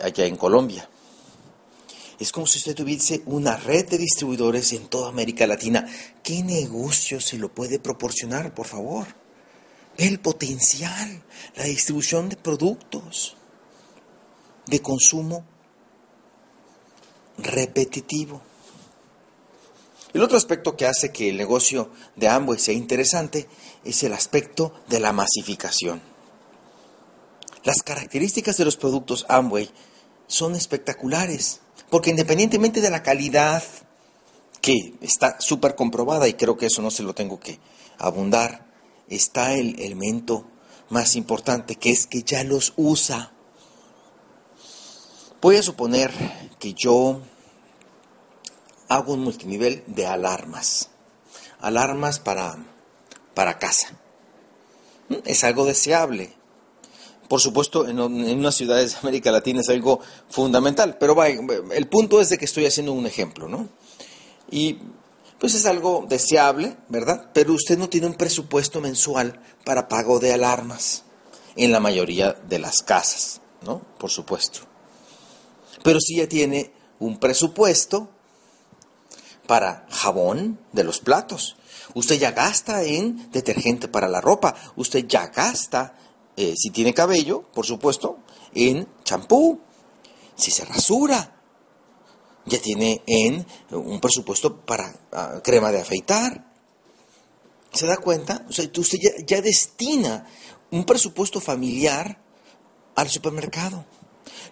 allá 0.00 0.26
en 0.26 0.36
Colombia. 0.36 0.88
Es 2.18 2.30
como 2.30 2.46
si 2.46 2.58
usted 2.58 2.74
tuviese 2.74 3.22
una 3.26 3.56
red 3.56 3.88
de 3.88 3.98
distribuidores 3.98 4.72
en 4.72 4.86
toda 4.86 5.08
América 5.08 5.46
Latina. 5.46 5.86
¿Qué 6.22 6.42
negocio 6.42 7.20
se 7.20 7.36
lo 7.36 7.52
puede 7.52 7.80
proporcionar, 7.80 8.54
por 8.54 8.66
favor? 8.66 9.21
El 9.96 10.20
potencial, 10.20 11.22
la 11.56 11.64
distribución 11.64 12.28
de 12.28 12.36
productos 12.36 13.36
de 14.66 14.80
consumo 14.80 15.44
repetitivo. 17.38 18.42
El 20.12 20.22
otro 20.22 20.36
aspecto 20.36 20.76
que 20.76 20.86
hace 20.86 21.10
que 21.10 21.30
el 21.30 21.36
negocio 21.36 21.90
de 22.16 22.28
Amway 22.28 22.58
sea 22.58 22.74
interesante 22.74 23.48
es 23.84 24.02
el 24.02 24.12
aspecto 24.12 24.74
de 24.88 25.00
la 25.00 25.12
masificación. 25.12 26.02
Las 27.64 27.82
características 27.82 28.56
de 28.56 28.64
los 28.64 28.76
productos 28.76 29.24
Amway 29.28 29.70
son 30.26 30.54
espectaculares, 30.54 31.60
porque 31.90 32.10
independientemente 32.10 32.80
de 32.80 32.90
la 32.90 33.02
calidad, 33.02 33.62
que 34.60 34.94
está 35.00 35.40
súper 35.40 35.74
comprobada 35.74 36.28
y 36.28 36.34
creo 36.34 36.56
que 36.56 36.66
eso 36.66 36.82
no 36.82 36.90
se 36.90 37.02
lo 37.02 37.14
tengo 37.14 37.40
que 37.40 37.58
abundar, 37.98 38.71
está 39.08 39.54
el 39.54 39.80
elemento 39.80 40.46
más 40.88 41.16
importante, 41.16 41.76
que 41.76 41.90
es 41.90 42.06
que 42.06 42.22
ya 42.22 42.44
los 42.44 42.72
usa. 42.76 43.32
Voy 45.40 45.56
a 45.56 45.62
suponer 45.62 46.12
que 46.58 46.74
yo 46.74 47.20
hago 48.88 49.14
un 49.14 49.20
multinivel 49.20 49.82
de 49.86 50.06
alarmas, 50.06 50.90
alarmas 51.60 52.20
para, 52.20 52.56
para 53.34 53.58
casa. 53.58 53.98
Es 55.24 55.44
algo 55.44 55.64
deseable, 55.64 56.34
por 57.32 57.40
supuesto, 57.40 57.88
en, 57.88 57.98
unas 57.98 58.54
ciudades 58.54 58.92
de 58.92 58.98
América 58.98 59.32
Latina 59.32 59.62
es 59.62 59.68
algo 59.70 60.00
fundamental, 60.28 60.98
pero 60.98 61.16
el 61.24 61.88
punto 61.88 62.20
es 62.20 62.28
de 62.28 62.36
que 62.36 62.44
estoy 62.44 62.66
haciendo 62.66 62.92
un 62.92 63.06
ejemplo, 63.06 63.48
¿no? 63.48 63.70
Y 64.50 64.80
pues 65.42 65.56
es 65.56 65.66
algo 65.66 66.06
deseable, 66.08 66.76
¿verdad? 66.88 67.30
Pero 67.34 67.54
usted 67.54 67.76
no 67.76 67.88
tiene 67.88 68.06
un 68.06 68.14
presupuesto 68.14 68.80
mensual 68.80 69.42
para 69.64 69.88
pago 69.88 70.20
de 70.20 70.32
alarmas 70.32 71.02
en 71.56 71.72
la 71.72 71.80
mayoría 71.80 72.34
de 72.48 72.60
las 72.60 72.80
casas, 72.80 73.40
¿no? 73.62 73.82
Por 73.98 74.08
supuesto. 74.08 74.60
Pero 75.82 75.98
sí 76.00 76.18
ya 76.18 76.28
tiene 76.28 76.72
un 77.00 77.18
presupuesto 77.18 78.08
para 79.48 79.84
jabón 79.90 80.60
de 80.70 80.84
los 80.84 81.00
platos. 81.00 81.56
Usted 81.92 82.20
ya 82.20 82.30
gasta 82.30 82.84
en 82.84 83.28
detergente 83.32 83.88
para 83.88 84.08
la 84.08 84.20
ropa. 84.20 84.54
Usted 84.76 85.08
ya 85.08 85.26
gasta 85.26 85.96
eh, 86.36 86.54
si 86.56 86.70
tiene 86.70 86.94
cabello, 86.94 87.42
por 87.52 87.66
supuesto, 87.66 88.18
en 88.54 88.86
champú. 89.02 89.60
Si 90.36 90.52
se 90.52 90.64
rasura, 90.64 91.41
ya 92.46 92.60
tiene 92.60 93.02
en 93.06 93.46
un 93.70 94.00
presupuesto 94.00 94.64
para 94.64 94.94
ah, 95.12 95.40
crema 95.42 95.72
de 95.72 95.80
afeitar. 95.80 96.52
¿Se 97.72 97.86
da 97.86 97.96
cuenta? 97.96 98.44
O 98.48 98.52
sea, 98.52 98.68
usted 98.76 98.98
ya, 99.26 99.40
destina 99.40 100.26
un 100.70 100.84
presupuesto 100.84 101.40
familiar 101.40 102.22
al 102.94 103.08
supermercado. 103.08 103.86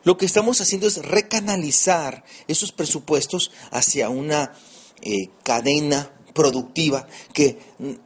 Lo 0.04 0.16
que 0.16 0.26
estamos 0.26 0.60
haciendo 0.60 0.86
es 0.86 1.04
recanalizar 1.04 2.24
esos 2.48 2.72
presupuestos 2.72 3.50
hacia 3.70 4.08
una 4.08 4.54
eh, 5.02 5.28
cadena 5.42 6.12
productiva 6.32 7.06
que 7.34 7.58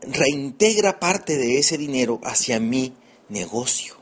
reintegra 0.03 0.99
parte 0.99 1.37
de 1.37 1.59
ese 1.59 1.79
dinero 1.79 2.21
hacia 2.25 2.59
mí 2.59 2.95
negocio. 3.29 3.97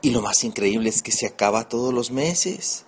Y 0.00 0.10
lo 0.10 0.22
más 0.22 0.44
increíble 0.44 0.88
es 0.90 1.02
que 1.02 1.10
se 1.10 1.26
acaba 1.26 1.68
todos 1.68 1.92
los 1.92 2.10
meses. 2.10 2.84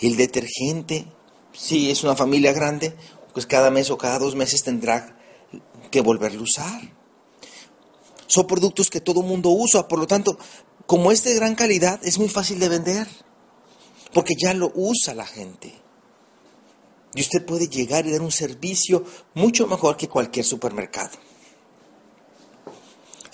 El 0.00 0.16
detergente, 0.16 1.06
si 1.52 1.90
es 1.90 2.02
una 2.04 2.16
familia 2.16 2.52
grande, 2.52 2.94
pues 3.32 3.46
cada 3.46 3.70
mes 3.70 3.90
o 3.90 3.98
cada 3.98 4.18
dos 4.18 4.34
meses 4.34 4.62
tendrá 4.62 5.18
que 5.90 6.00
volverlo 6.00 6.40
a 6.40 6.44
usar. 6.44 6.80
Son 8.26 8.46
productos 8.46 8.90
que 8.90 9.00
todo 9.00 9.22
mundo 9.22 9.50
usa, 9.50 9.86
por 9.86 9.98
lo 9.98 10.06
tanto, 10.06 10.38
como 10.86 11.12
es 11.12 11.24
de 11.24 11.34
gran 11.34 11.54
calidad, 11.54 12.00
es 12.04 12.18
muy 12.18 12.28
fácil 12.28 12.58
de 12.58 12.68
vender, 12.68 13.08
porque 14.12 14.34
ya 14.36 14.54
lo 14.54 14.72
usa 14.74 15.14
la 15.14 15.26
gente. 15.26 15.74
Y 17.14 17.20
usted 17.20 17.44
puede 17.44 17.68
llegar 17.68 18.06
y 18.06 18.10
dar 18.10 18.22
un 18.22 18.32
servicio 18.32 19.04
mucho 19.34 19.66
mejor 19.66 19.96
que 19.96 20.08
cualquier 20.08 20.44
supermercado. 20.44 21.16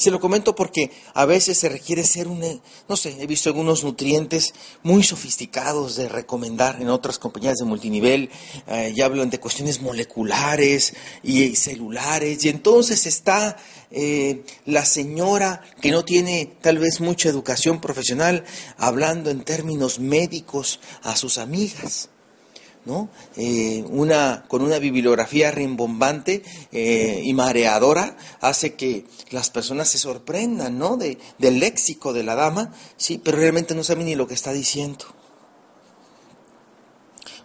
Se 0.00 0.10
lo 0.10 0.18
comento 0.18 0.54
porque 0.54 0.90
a 1.12 1.26
veces 1.26 1.58
se 1.58 1.68
requiere 1.68 2.04
ser 2.04 2.26
un, 2.26 2.42
eh, 2.42 2.58
no 2.88 2.96
sé, 2.96 3.18
he 3.20 3.26
visto 3.26 3.50
algunos 3.50 3.84
nutrientes 3.84 4.54
muy 4.82 5.02
sofisticados 5.02 5.96
de 5.96 6.08
recomendar 6.08 6.80
en 6.80 6.88
otras 6.88 7.18
compañías 7.18 7.58
de 7.58 7.66
multinivel, 7.66 8.30
eh, 8.66 8.94
ya 8.96 9.04
hablan 9.04 9.28
de 9.28 9.38
cuestiones 9.38 9.82
moleculares 9.82 10.94
y 11.22 11.54
celulares, 11.54 12.42
y 12.46 12.48
entonces 12.48 13.04
está 13.04 13.58
eh, 13.90 14.42
la 14.64 14.86
señora 14.86 15.60
que 15.82 15.90
no 15.90 16.02
tiene 16.02 16.50
tal 16.62 16.78
vez 16.78 17.02
mucha 17.02 17.28
educación 17.28 17.82
profesional 17.82 18.44
hablando 18.78 19.28
en 19.28 19.44
términos 19.44 19.98
médicos 19.98 20.80
a 21.02 21.14
sus 21.14 21.36
amigas. 21.36 22.09
¿No? 22.84 23.10
Eh, 23.36 23.84
una, 23.88 24.44
con 24.48 24.62
una 24.62 24.78
bibliografía 24.78 25.50
rimbombante 25.50 26.42
eh, 26.72 27.20
y 27.24 27.32
mareadora, 27.34 28.16
hace 28.40 28.74
que 28.74 29.04
las 29.30 29.50
personas 29.50 29.88
se 29.88 29.98
sorprendan 29.98 30.78
¿no? 30.78 30.96
de, 30.96 31.18
del 31.38 31.60
léxico 31.60 32.12
de 32.12 32.22
la 32.22 32.34
dama, 32.34 32.72
sí, 32.96 33.20
pero 33.22 33.38
realmente 33.38 33.74
no 33.74 33.84
saben 33.84 34.06
ni 34.06 34.14
lo 34.14 34.26
que 34.26 34.34
está 34.34 34.52
diciendo. 34.52 35.04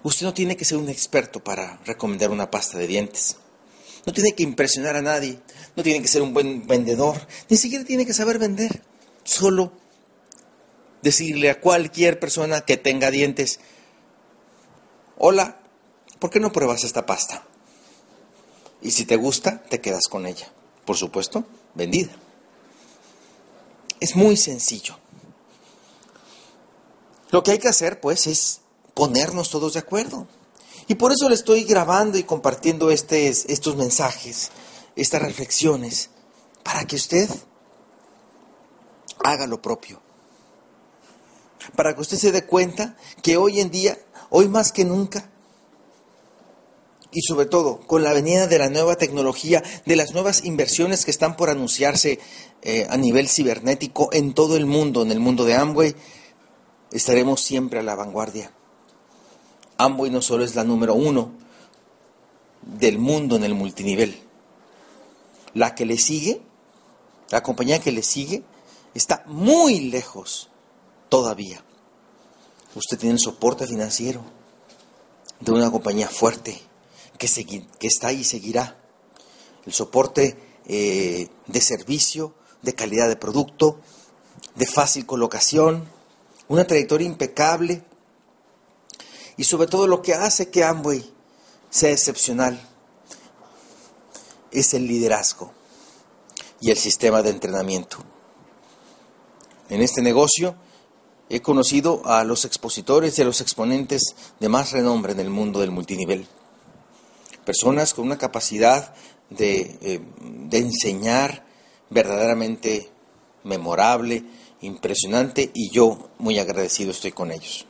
Usted 0.04 0.26
no 0.26 0.34
tiene 0.34 0.56
que 0.56 0.66
ser 0.66 0.78
un 0.78 0.90
experto 0.90 1.44
para 1.44 1.80
recomendar 1.86 2.30
una 2.30 2.52
pasta 2.52 2.78
de 2.78 2.86
dientes. 2.86 3.38
No 4.06 4.14
tiene 4.14 4.34
que 4.34 4.44
impresionar 4.44 4.96
a 4.96 5.02
nadie, 5.02 5.40
no 5.76 5.82
tiene 5.82 6.00
que 6.00 6.08
ser 6.08 6.22
un 6.22 6.32
buen 6.32 6.68
vendedor, 6.68 7.20
ni 7.50 7.58
siquiera 7.58 7.84
tiene 7.84 8.06
que 8.06 8.14
saber 8.14 8.38
vender. 8.38 8.84
Solo 9.24 9.72
decirle 11.02 11.50
a 11.50 11.60
cualquier 11.60 12.20
persona 12.20 12.62
que 12.62 12.78
tenga 12.78 13.10
dientes, 13.10 13.60
hola, 15.18 15.60
¿por 16.20 16.30
qué 16.30 16.40
no 16.40 16.52
pruebas 16.52 16.84
esta 16.84 17.06
pasta? 17.06 17.44
Y 18.82 18.92
si 18.92 19.06
te 19.06 19.16
gusta, 19.16 19.64
te 19.64 19.82
quedas 19.82 20.08
con 20.10 20.26
ella. 20.26 20.52
Por 20.86 20.98
supuesto, 20.98 21.46
vendida. 21.74 22.12
Es 24.00 24.16
muy 24.16 24.38
sencillo. 24.38 24.98
Lo 27.32 27.44
que 27.44 27.52
hay 27.52 27.60
que 27.60 27.70
hacer, 27.70 28.00
pues, 28.00 28.28
es 28.28 28.62
ponernos 28.94 29.50
todos 29.50 29.74
de 29.74 29.80
acuerdo. 29.80 30.28
Y 30.88 30.96
por 30.96 31.12
eso 31.12 31.28
le 31.28 31.36
estoy 31.36 31.64
grabando 31.64 32.18
y 32.18 32.24
compartiendo 32.24 32.92
estos 32.92 33.76
mensajes, 33.76 34.52
estas 34.96 35.22
reflexiones, 35.22 36.12
para 36.64 36.86
que 36.86 36.96
usted 36.96 37.30
haga 39.24 39.48
lo 39.48 39.62
propio. 39.62 40.02
Para 41.76 41.96
que 41.96 42.02
usted 42.02 42.18
se 42.18 42.32
dé 42.32 42.46
cuenta 42.46 42.96
que 43.24 43.38
hoy 43.38 43.60
en 43.60 43.72
día, 43.72 43.98
hoy 44.30 44.48
más 44.48 44.72
que 44.72 44.86
nunca, 44.86 45.30
y 47.16 47.22
sobre 47.22 47.46
todo 47.46 47.80
con 47.80 48.04
la 48.04 48.14
venida 48.14 48.46
de 48.46 48.60
la 48.60 48.70
nueva 48.70 48.98
tecnología, 48.98 49.64
de 49.86 49.96
las 49.96 50.14
nuevas 50.14 50.44
inversiones 50.44 51.06
que 51.06 51.12
están 51.12 51.38
por 51.38 51.50
anunciarse 51.50 52.20
eh, 52.62 52.86
a 52.90 52.98
nivel 52.98 53.30
cibernético 53.30 54.10
en 54.12 54.34
todo 54.34 54.58
el 54.58 54.66
mundo, 54.66 55.02
en 55.02 55.12
el 55.12 55.22
mundo 55.22 55.46
de 55.46 55.56
Amway, 55.56 55.96
estaremos 56.92 57.42
siempre 57.42 57.80
a 57.80 57.84
la 57.84 57.96
vanguardia. 57.96 58.52
Amway 59.78 60.12
no 60.12 60.22
solo 60.22 60.44
es 60.44 60.56
la 60.56 60.66
número 60.66 60.94
uno 60.94 61.32
del 62.62 62.98
mundo 62.98 63.38
en 63.38 63.46
el 63.46 63.54
multinivel, 63.54 64.20
la 65.54 65.74
que 65.74 65.86
le 65.86 65.98
sigue, 65.98 66.42
la 67.30 67.44
compañía 67.44 67.80
que 67.80 67.94
le 67.94 68.04
sigue, 68.04 68.44
está 68.94 69.24
muy 69.26 69.80
lejos 69.80 70.50
todavía. 71.08 71.64
Usted 72.76 72.98
tiene 72.98 73.14
el 73.14 73.20
soporte 73.20 73.66
financiero 73.66 74.22
de 75.40 75.52
una 75.52 75.72
compañía 75.72 76.10
fuerte 76.10 76.62
que, 77.18 77.28
que 77.28 77.88
está 77.88 78.12
y 78.12 78.24
seguirá. 78.24 78.78
El 79.66 79.74
soporte 79.74 80.38
eh, 80.66 81.30
de 81.48 81.62
servicio, 81.62 82.36
de 82.62 82.76
calidad 82.76 83.08
de 83.08 83.16
producto, 83.16 83.80
de 84.56 84.66
fácil 84.66 85.06
colocación, 85.06 85.88
una 86.48 86.68
trayectoria 86.68 87.08
impecable 87.08 87.84
y 89.38 89.46
sobre 89.46 89.68
todo 89.68 89.88
lo 89.88 90.02
que 90.02 90.14
hace 90.14 90.50
que 90.50 90.64
Amway 90.64 91.14
sea 91.70 91.92
excepcional 91.92 92.60
es 94.52 94.74
el 94.74 94.88
liderazgo 94.88 95.54
y 96.62 96.72
el 96.72 96.78
sistema 96.78 97.22
de 97.22 97.32
entrenamiento. 97.32 97.98
En 99.70 99.82
este 99.82 100.02
negocio 100.02 100.56
he 101.30 101.42
conocido 101.42 102.02
a 102.06 102.24
los 102.24 102.46
expositores 102.46 103.18
y 103.18 103.22
a 103.22 103.26
los 103.26 103.42
exponentes 103.42 104.16
de 104.40 104.50
más 104.50 104.72
renombre 104.72 105.14
en 105.14 105.20
el 105.20 105.30
mundo 105.30 105.60
del 105.60 105.72
multinivel. 105.72 106.28
Personas 107.46 107.94
con 107.94 108.06
una 108.06 108.18
capacidad 108.18 108.94
de, 109.30 109.78
eh, 109.82 110.02
de 110.22 110.58
enseñar 110.58 111.46
verdaderamente 111.90 112.90
memorable, 113.44 114.24
impresionante 114.62 115.52
y 115.54 115.70
yo 115.70 116.10
muy 116.18 116.40
agradecido 116.40 116.92
estoy 116.92 117.12
con 117.12 117.32
ellos. 117.32 117.66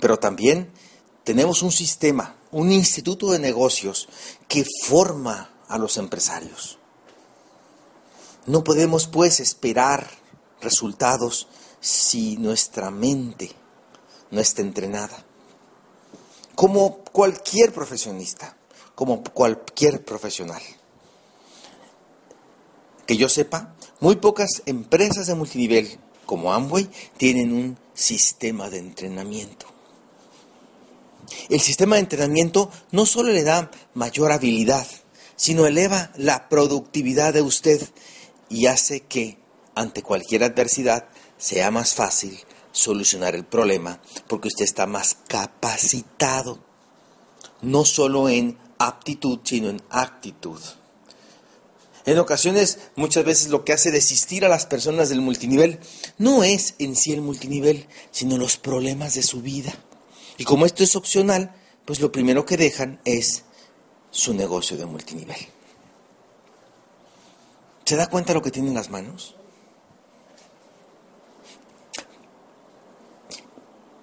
Pero 0.00 0.18
también 0.18 0.70
tenemos 1.24 1.62
un 1.62 1.72
sistema, 1.72 2.36
un 2.50 2.72
instituto 2.72 3.30
de 3.30 3.38
negocios 3.38 4.08
que 4.46 4.64
forma 4.84 5.50
a 5.68 5.78
los 5.78 5.96
empresarios. 5.96 6.78
No 8.46 8.64
podemos 8.64 9.06
pues 9.06 9.40
esperar 9.40 10.08
resultados 10.60 11.48
si 11.80 12.36
nuestra 12.36 12.90
mente 12.90 13.50
no 14.30 14.40
está 14.40 14.62
entrenada. 14.62 15.24
Como 16.54 16.98
cualquier 17.04 17.72
profesionista, 17.72 18.56
como 18.94 19.22
cualquier 19.22 20.04
profesional. 20.04 20.62
Que 23.06 23.16
yo 23.16 23.28
sepa, 23.28 23.74
muy 24.00 24.16
pocas 24.16 24.62
empresas 24.66 25.26
de 25.26 25.34
multinivel 25.34 25.98
como 26.26 26.52
Amway 26.52 26.90
tienen 27.16 27.52
un 27.52 27.78
sistema 27.94 28.68
de 28.68 28.78
entrenamiento. 28.78 29.66
El 31.48 31.60
sistema 31.60 31.96
de 31.96 32.02
entrenamiento 32.02 32.70
no 32.90 33.06
solo 33.06 33.32
le 33.32 33.44
da 33.44 33.70
mayor 33.94 34.30
habilidad, 34.30 34.86
sino 35.36 35.66
eleva 35.66 36.10
la 36.16 36.48
productividad 36.48 37.32
de 37.32 37.42
usted 37.42 37.80
y 38.48 38.66
hace 38.66 39.00
que, 39.00 39.38
ante 39.74 40.02
cualquier 40.02 40.44
adversidad, 40.44 41.08
sea 41.38 41.70
más 41.70 41.94
fácil 41.94 42.38
solucionar 42.72 43.34
el 43.34 43.44
problema 43.44 44.00
porque 44.26 44.48
usted 44.48 44.64
está 44.64 44.86
más 44.86 45.16
capacitado, 45.26 46.58
no 47.62 47.84
solo 47.84 48.28
en 48.28 48.58
aptitud, 48.78 49.40
sino 49.44 49.70
en 49.70 49.82
actitud. 49.90 50.60
En 52.06 52.18
ocasiones, 52.18 52.78
muchas 52.96 53.24
veces 53.24 53.48
lo 53.48 53.64
que 53.64 53.72
hace 53.74 53.90
desistir 53.90 54.44
a 54.44 54.48
las 54.48 54.64
personas 54.64 55.10
del 55.10 55.20
multinivel 55.20 55.78
no 56.16 56.42
es 56.42 56.74
en 56.78 56.96
sí 56.96 57.12
el 57.12 57.20
multinivel, 57.20 57.86
sino 58.10 58.38
los 58.38 58.56
problemas 58.56 59.14
de 59.14 59.22
su 59.22 59.42
vida. 59.42 59.74
Y 60.38 60.44
como 60.44 60.64
esto 60.64 60.84
es 60.84 60.96
opcional, 60.96 61.54
pues 61.84 62.00
lo 62.00 62.10
primero 62.10 62.46
que 62.46 62.56
dejan 62.56 63.00
es 63.04 63.44
su 64.10 64.32
negocio 64.32 64.76
de 64.76 64.86
multinivel. 64.86 65.36
¿Se 67.84 67.96
da 67.96 68.08
cuenta 68.08 68.32
lo 68.32 68.42
que 68.42 68.50
tiene 68.50 68.68
en 68.68 68.74
las 68.74 68.90
manos? 68.90 69.34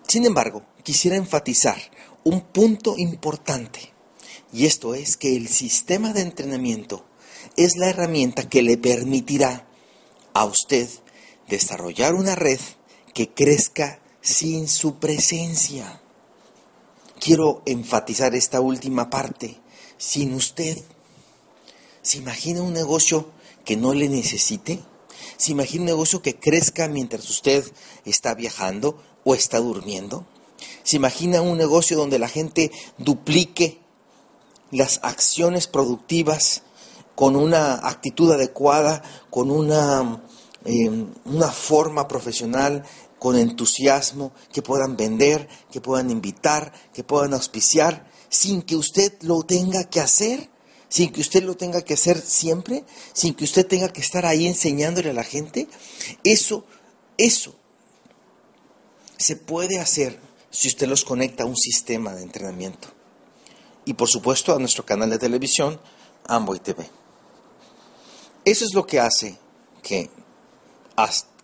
Sin 0.07 0.25
embargo, 0.25 0.63
quisiera 0.83 1.17
enfatizar 1.17 1.77
un 2.23 2.41
punto 2.41 2.95
importante, 2.97 3.93
y 4.53 4.65
esto 4.65 4.95
es 4.95 5.17
que 5.17 5.35
el 5.35 5.47
sistema 5.47 6.13
de 6.13 6.21
entrenamiento 6.21 7.05
es 7.57 7.75
la 7.77 7.89
herramienta 7.89 8.47
que 8.49 8.63
le 8.63 8.77
permitirá 8.77 9.67
a 10.33 10.45
usted 10.45 10.89
desarrollar 11.47 12.15
una 12.15 12.35
red 12.35 12.59
que 13.13 13.29
crezca 13.29 13.99
sin 14.21 14.67
su 14.67 14.95
presencia 14.95 16.01
quiero 17.25 17.63
enfatizar 17.65 18.35
esta 18.35 18.61
última 18.61 19.09
parte. 19.09 19.57
Sin 19.97 20.33
usted, 20.35 20.77
¿se 22.03 22.19
imagina 22.19 22.61
un 22.61 22.73
negocio 22.73 23.31
que 23.63 23.75
no 23.75 23.95
le 23.95 24.09
necesite? 24.09 24.79
¿Se 25.37 25.51
imagina 25.51 25.81
un 25.81 25.87
negocio 25.87 26.21
que 26.21 26.35
crezca 26.35 26.87
mientras 26.87 27.27
usted 27.29 27.65
está 28.05 28.35
viajando 28.35 29.01
o 29.25 29.35
está 29.35 29.59
durmiendo? 29.59 30.25
¿Se 30.83 30.95
imagina 30.95 31.41
un 31.41 31.57
negocio 31.57 31.97
donde 31.97 32.19
la 32.19 32.29
gente 32.29 32.71
duplique 32.97 33.81
las 34.71 34.99
acciones 35.03 35.67
productivas 35.67 36.61
con 37.15 37.35
una 37.35 37.75
actitud 37.87 38.31
adecuada, 38.31 39.01
con 39.29 39.51
una, 39.51 40.23
eh, 40.63 41.05
una 41.25 41.51
forma 41.51 42.07
profesional 42.07 42.83
con 43.19 43.37
entusiasmo, 43.37 44.31
que 44.53 44.61
puedan 44.61 44.95
vender, 44.95 45.47
que 45.71 45.81
puedan 45.81 46.11
invitar, 46.11 46.71
que 46.93 47.03
puedan 47.03 47.33
auspiciar, 47.33 48.07
sin 48.29 48.61
que 48.61 48.75
usted 48.75 49.13
lo 49.21 49.41
tenga 49.43 49.85
que 49.85 50.01
hacer, 50.01 50.49
sin 50.89 51.11
que 51.11 51.21
usted 51.21 51.41
lo 51.43 51.55
tenga 51.55 51.81
que 51.81 51.95
hacer 51.95 52.21
siempre, 52.21 52.83
sin 53.13 53.33
que 53.33 53.45
usted 53.45 53.65
tenga 53.65 53.89
que 53.89 54.01
estar 54.01 54.25
ahí 54.25 54.45
enseñándole 54.45 55.09
a 55.09 55.13
la 55.13 55.23
gente. 55.23 55.67
Eso, 56.23 56.65
eso 57.17 57.55
se 59.17 59.35
puede 59.35 59.79
hacer 59.79 60.19
si 60.49 60.67
usted 60.67 60.87
los 60.87 61.03
conecta 61.03 61.43
a 61.43 61.47
un 61.47 61.57
sistema 61.57 62.13
de 62.13 62.23
entrenamiento. 62.23 62.89
Y 63.85 63.93
por 63.93 64.09
supuesto 64.09 64.53
a 64.53 64.59
nuestro 64.59 64.85
canal 64.85 65.09
de 65.09 65.19
televisión, 65.19 65.79
Amboy 66.27 66.59
TV. 66.59 66.89
Eso 68.43 68.65
es 68.65 68.73
lo 68.73 68.85
que 68.85 68.99
hace 68.99 69.37
que, 69.81 70.09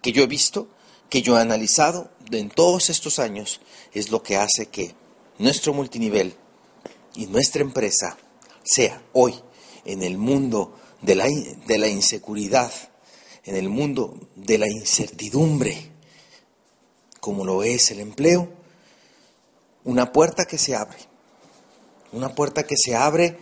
que 0.01 0.11
yo 0.11 0.23
he 0.23 0.27
visto 0.27 0.67
que 1.11 1.21
yo 1.21 1.37
he 1.37 1.41
analizado 1.41 2.09
en 2.31 2.49
todos 2.49 2.89
estos 2.89 3.19
años 3.19 3.59
es 3.91 4.11
lo 4.11 4.23
que 4.23 4.37
hace 4.37 4.67
que 4.67 4.95
nuestro 5.39 5.73
multinivel 5.73 6.33
y 7.15 7.25
nuestra 7.25 7.61
empresa 7.61 8.17
sea 8.63 9.03
hoy 9.11 9.35
en 9.83 10.03
el 10.03 10.17
mundo 10.17 10.73
de 11.01 11.15
la, 11.15 11.25
de 11.25 11.77
la 11.77 11.89
inseguridad, 11.89 12.71
en 13.43 13.57
el 13.57 13.67
mundo 13.67 14.17
de 14.37 14.57
la 14.57 14.69
incertidumbre, 14.69 15.90
como 17.21 17.45
lo 17.45 17.63
es 17.63 17.91
el 17.91 17.99
empleo, 18.01 18.49
una 19.85 20.11
puerta 20.11 20.45
que 20.45 20.57
se 20.57 20.75
abre, 20.75 20.97
una 22.11 22.35
puerta 22.35 22.63
que 22.63 22.75
se 22.75 22.95
abre 22.95 23.37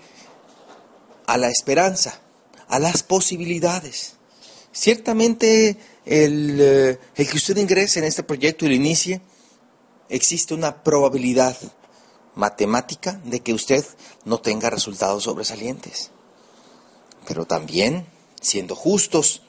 a 1.26 1.38
la 1.38 1.50
esperanza, 1.50 2.20
a 2.68 2.78
las 2.78 3.02
posibilidades. 3.04 4.16
Ciertamente 4.72 5.78
el, 6.06 6.60
eh, 6.62 7.00
el, 7.16 7.30
que 7.30 7.38
usted 7.38 7.58
ingrese 7.58 8.00
en 8.00 8.06
este 8.06 8.24
proyecto 8.24 8.66
y 8.66 8.70
lo 8.70 8.76
inicie, 8.76 9.22
existe 10.10 10.54
una 10.54 10.84
probabilidad 10.84 11.58
matemática 12.36 13.22
de 13.24 13.40
que 13.40 13.54
usted 13.54 13.86
no 14.26 14.42
tenga 14.42 14.70
resultados 14.70 15.24
sobresalientes. 15.24 16.12
Pero 17.26 17.46
también, 17.46 18.08
siendo 18.42 18.76
justos, 18.76 19.42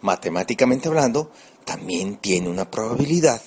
matemáticamente 0.00 0.88
hablando, 0.88 1.30
también 1.64 2.16
tiene 2.16 2.48
una 2.48 2.70
probabilidad, 2.70 3.40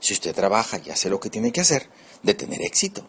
si 0.00 0.12
usted 0.12 0.34
trabaja 0.34 0.78
y 0.84 0.90
hace 0.90 1.08
lo 1.08 1.20
que 1.20 1.30
tiene 1.30 1.52
que 1.52 1.60
hacer, 1.60 1.88
de 2.22 2.34
tener 2.34 2.62
éxito. 2.62 3.06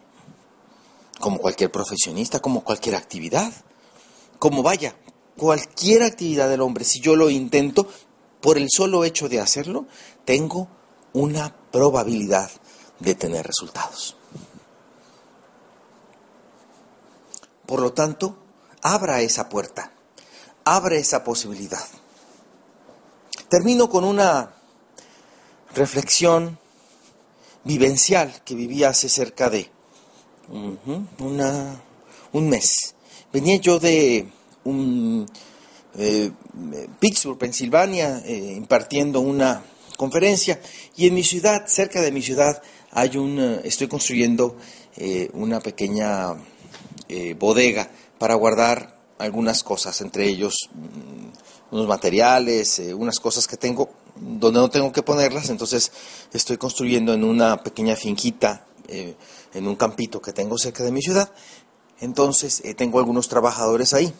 Como 1.20 1.39
cualquier 1.39 1.72
profesionista, 1.72 2.39
como 2.39 2.64
cualquier 2.64 2.95
actividad. 2.95 3.51
Como 4.39 4.64
vaya, 4.64 4.95
cualquier 5.38 6.03
actividad 6.03 6.49
del 6.49 6.62
hombre, 6.62 6.86
si 6.86 6.99
yo 6.99 7.16
lo 7.16 7.30
intento, 7.30 7.88
por 8.41 8.58
el 8.58 8.68
solo 8.70 9.03
hecho 9.06 9.28
de 9.28 9.39
hacerlo, 9.39 9.88
tengo 10.24 10.68
una 11.14 11.56
probabilidad 11.72 12.51
de 12.99 13.16
tener 13.16 13.45
resultados. 13.45 14.18
Por 17.66 17.82
lo 17.82 17.93
tanto, 17.93 18.38
abra 18.82 19.22
esa 19.22 19.49
puerta, 19.49 19.93
abra 20.64 20.95
esa 20.95 21.24
posibilidad. 21.24 21.86
Termino 23.50 23.89
con 23.89 24.04
una 24.04 24.54
reflexión 25.76 26.58
vivencial 27.64 28.41
que 28.43 28.56
viví 28.56 28.84
hace 28.84 29.08
cerca 29.08 29.50
de 29.50 29.70
una, 31.20 31.82
un 32.32 32.50
mes. 32.50 32.96
Venía 33.32 33.58
yo 33.58 33.80
de 33.80 34.28
un, 34.64 35.28
eh, 35.98 36.32
Pittsburgh, 37.00 37.38
Pensilvania, 37.38 38.22
eh, 38.26 38.54
impartiendo 38.56 39.20
una 39.20 39.64
conferencia 39.98 40.60
y 40.96 41.08
en 41.08 41.14
mi 41.14 41.24
ciudad, 41.24 41.68
cerca 41.68 42.02
de 42.02 42.12
mi 42.12 42.22
ciudad, 42.22 42.62
hay 42.91 43.18
un, 43.18 43.39
estoy 43.64 43.88
construyendo 43.88 44.58
eh, 44.98 45.30
una 45.34 45.60
pequeña 45.60 46.34
bodega 47.38 47.91
para 48.18 48.34
guardar 48.34 48.98
algunas 49.20 49.64
cosas, 49.64 50.02
entre 50.02 50.28
ellos 50.28 50.70
mm, 50.74 51.45
unos 51.76 51.88
materiales, 51.88 52.82
unas 52.96 53.20
cosas 53.20 53.48
que 53.48 53.58
tengo 53.58 53.90
donde 54.16 54.60
no 54.60 54.70
tengo 54.70 54.92
que 54.92 55.04
ponerlas, 55.04 55.50
entonces 55.50 55.92
estoy 56.34 56.58
construyendo 56.58 57.14
en 57.14 57.24
una 57.24 57.62
pequeña 57.62 57.96
finquita, 57.96 58.66
en 58.88 59.68
un 59.68 59.76
campito 59.76 60.22
que 60.22 60.32
tengo 60.32 60.58
cerca 60.58 60.84
de 60.84 60.92
mi 60.92 61.02
ciudad, 61.02 61.32
entonces 62.00 62.64
tengo 62.78 63.00
algunos 63.00 63.28
trabajadores 63.28 63.94
ahí. 63.94 64.14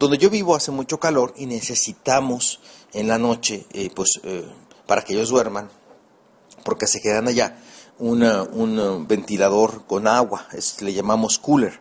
Donde 0.00 0.16
yo 0.16 0.30
vivo 0.30 0.54
hace 0.56 0.70
mucho 0.70 0.98
calor 0.98 1.34
y 1.36 1.44
necesitamos 1.44 2.60
en 2.94 3.06
la 3.06 3.18
noche, 3.18 3.66
eh, 3.72 3.90
pues 3.94 4.18
eh, 4.22 4.46
para 4.86 5.02
que 5.02 5.12
ellos 5.12 5.28
duerman, 5.28 5.68
porque 6.64 6.86
se 6.86 7.02
quedan 7.02 7.28
allá, 7.28 7.60
un 7.98 8.22
uh, 8.22 9.06
ventilador 9.06 9.84
con 9.86 10.06
agua, 10.06 10.48
le 10.80 10.94
llamamos 10.94 11.38
cooler, 11.38 11.80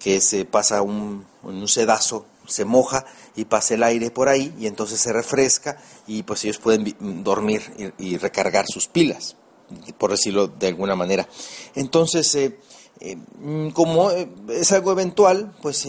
que 0.00 0.20
se 0.20 0.44
pasa 0.44 0.82
un, 0.82 1.24
un 1.44 1.68
sedazo, 1.68 2.26
se 2.46 2.64
moja 2.64 3.04
y 3.34 3.44
pasa 3.44 3.74
el 3.74 3.82
aire 3.82 4.10
por 4.10 4.28
ahí 4.28 4.54
y 4.58 4.66
entonces 4.66 5.00
se 5.00 5.12
refresca 5.12 5.78
y 6.06 6.22
pues 6.22 6.44
ellos 6.44 6.58
pueden 6.58 6.94
dormir 7.22 7.94
y, 7.98 8.16
recargar 8.16 8.66
sus 8.66 8.88
pilas, 8.88 9.36
por 9.98 10.10
decirlo 10.10 10.48
de 10.48 10.68
alguna 10.68 10.96
manera. 10.96 11.28
Entonces, 11.74 12.34
eh, 12.34 12.58
como 13.72 14.10
es 14.10 14.72
algo 14.72 14.92
eventual, 14.92 15.54
pues 15.62 15.86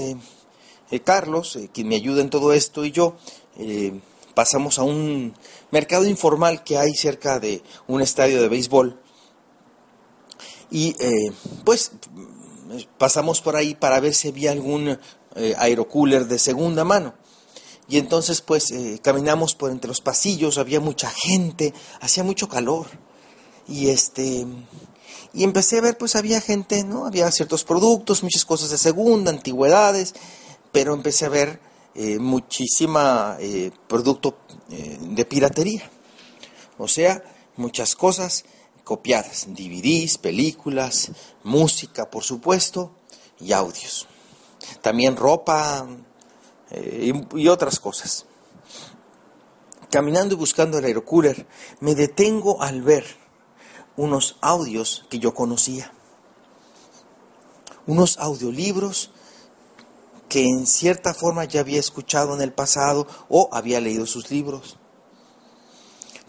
eh, 0.89 0.99
Carlos, 1.01 1.55
eh, 1.57 1.69
quien 1.73 1.87
me 1.87 1.95
ayuda 1.95 2.21
en 2.21 2.29
todo 2.29 2.53
esto, 2.53 2.85
y 2.85 2.91
yo 2.91 3.15
eh, 3.57 3.99
pasamos 4.33 4.79
a 4.79 4.83
un 4.83 5.33
mercado 5.71 6.05
informal 6.05 6.63
que 6.63 6.77
hay 6.77 6.93
cerca 6.93 7.39
de 7.39 7.61
un 7.87 8.01
estadio 8.01 8.41
de 8.41 8.47
béisbol. 8.47 8.99
Y 10.69 10.95
pues 11.63 11.93
pasamos 12.97 13.39
por 13.39 13.55
ahí 13.55 13.73
para 13.73 14.01
ver 14.01 14.13
si 14.13 14.27
había 14.27 14.51
algún 14.51 14.99
aerocooler 15.57 16.27
de 16.27 16.39
segunda 16.39 16.83
mano. 16.83 17.13
Y 17.89 17.97
entonces 17.97 18.41
pues 18.41 18.73
caminamos 19.01 19.55
por 19.55 19.71
entre 19.71 19.87
los 19.87 20.01
pasillos, 20.01 20.57
había 20.57 20.79
mucha 20.79 21.09
gente, 21.09 21.73
hacía 22.01 22.23
mucho 22.23 22.49
calor. 22.49 22.87
Y 23.67 23.89
este 23.89 24.45
y 25.33 25.43
empecé 25.43 25.77
a 25.77 25.81
ver 25.81 25.97
pues 25.97 26.15
había 26.15 26.41
gente, 26.41 26.83
¿no? 26.83 27.05
Había 27.05 27.31
ciertos 27.31 27.63
productos, 27.63 28.23
muchas 28.23 28.45
cosas 28.45 28.69
de 28.69 28.77
segunda, 28.77 29.31
antigüedades 29.31 30.13
pero 30.71 30.93
empecé 30.93 31.25
a 31.25 31.29
ver 31.29 31.59
eh, 31.95 32.19
muchísima 32.19 33.37
eh, 33.39 33.71
producto 33.87 34.37
eh, 34.69 34.97
de 35.01 35.25
piratería. 35.25 35.89
O 36.77 36.87
sea, 36.87 37.23
muchas 37.55 37.95
cosas 37.95 38.45
copiadas, 38.83 39.47
DVDs, 39.47 40.19
películas, 40.19 41.11
música, 41.43 42.11
por 42.11 42.23
supuesto, 42.23 42.91
y 43.39 43.51
audios. 43.53 44.07
También 44.81 45.15
ropa 45.15 45.87
y, 46.71 47.41
y 47.41 47.47
otras 47.47 47.79
cosas. 47.79 48.25
Caminando 49.89 50.35
y 50.35 50.37
buscando 50.37 50.77
el 50.77 50.85
aerocooler, 50.85 51.47
me 51.79 51.95
detengo 51.95 52.61
al 52.61 52.81
ver 52.81 53.05
unos 53.95 54.37
audios 54.41 55.05
que 55.09 55.19
yo 55.19 55.33
conocía. 55.33 55.91
Unos 57.85 58.17
audiolibros 58.17 59.11
que 60.29 60.43
en 60.43 60.67
cierta 60.67 61.13
forma 61.13 61.45
ya 61.45 61.61
había 61.61 61.79
escuchado 61.79 62.35
en 62.35 62.41
el 62.41 62.53
pasado 62.53 63.07
o 63.29 63.49
había 63.51 63.79
leído 63.79 64.05
sus 64.05 64.29
libros. 64.29 64.77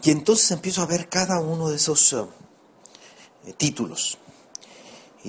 Y 0.01 0.11
entonces 0.11 0.51
empiezo 0.51 0.81
a 0.81 0.85
ver 0.85 1.09
cada 1.09 1.41
uno 1.41 1.69
de 1.69 1.75
esos 1.75 2.13
eh, 2.13 3.53
títulos. 3.57 4.17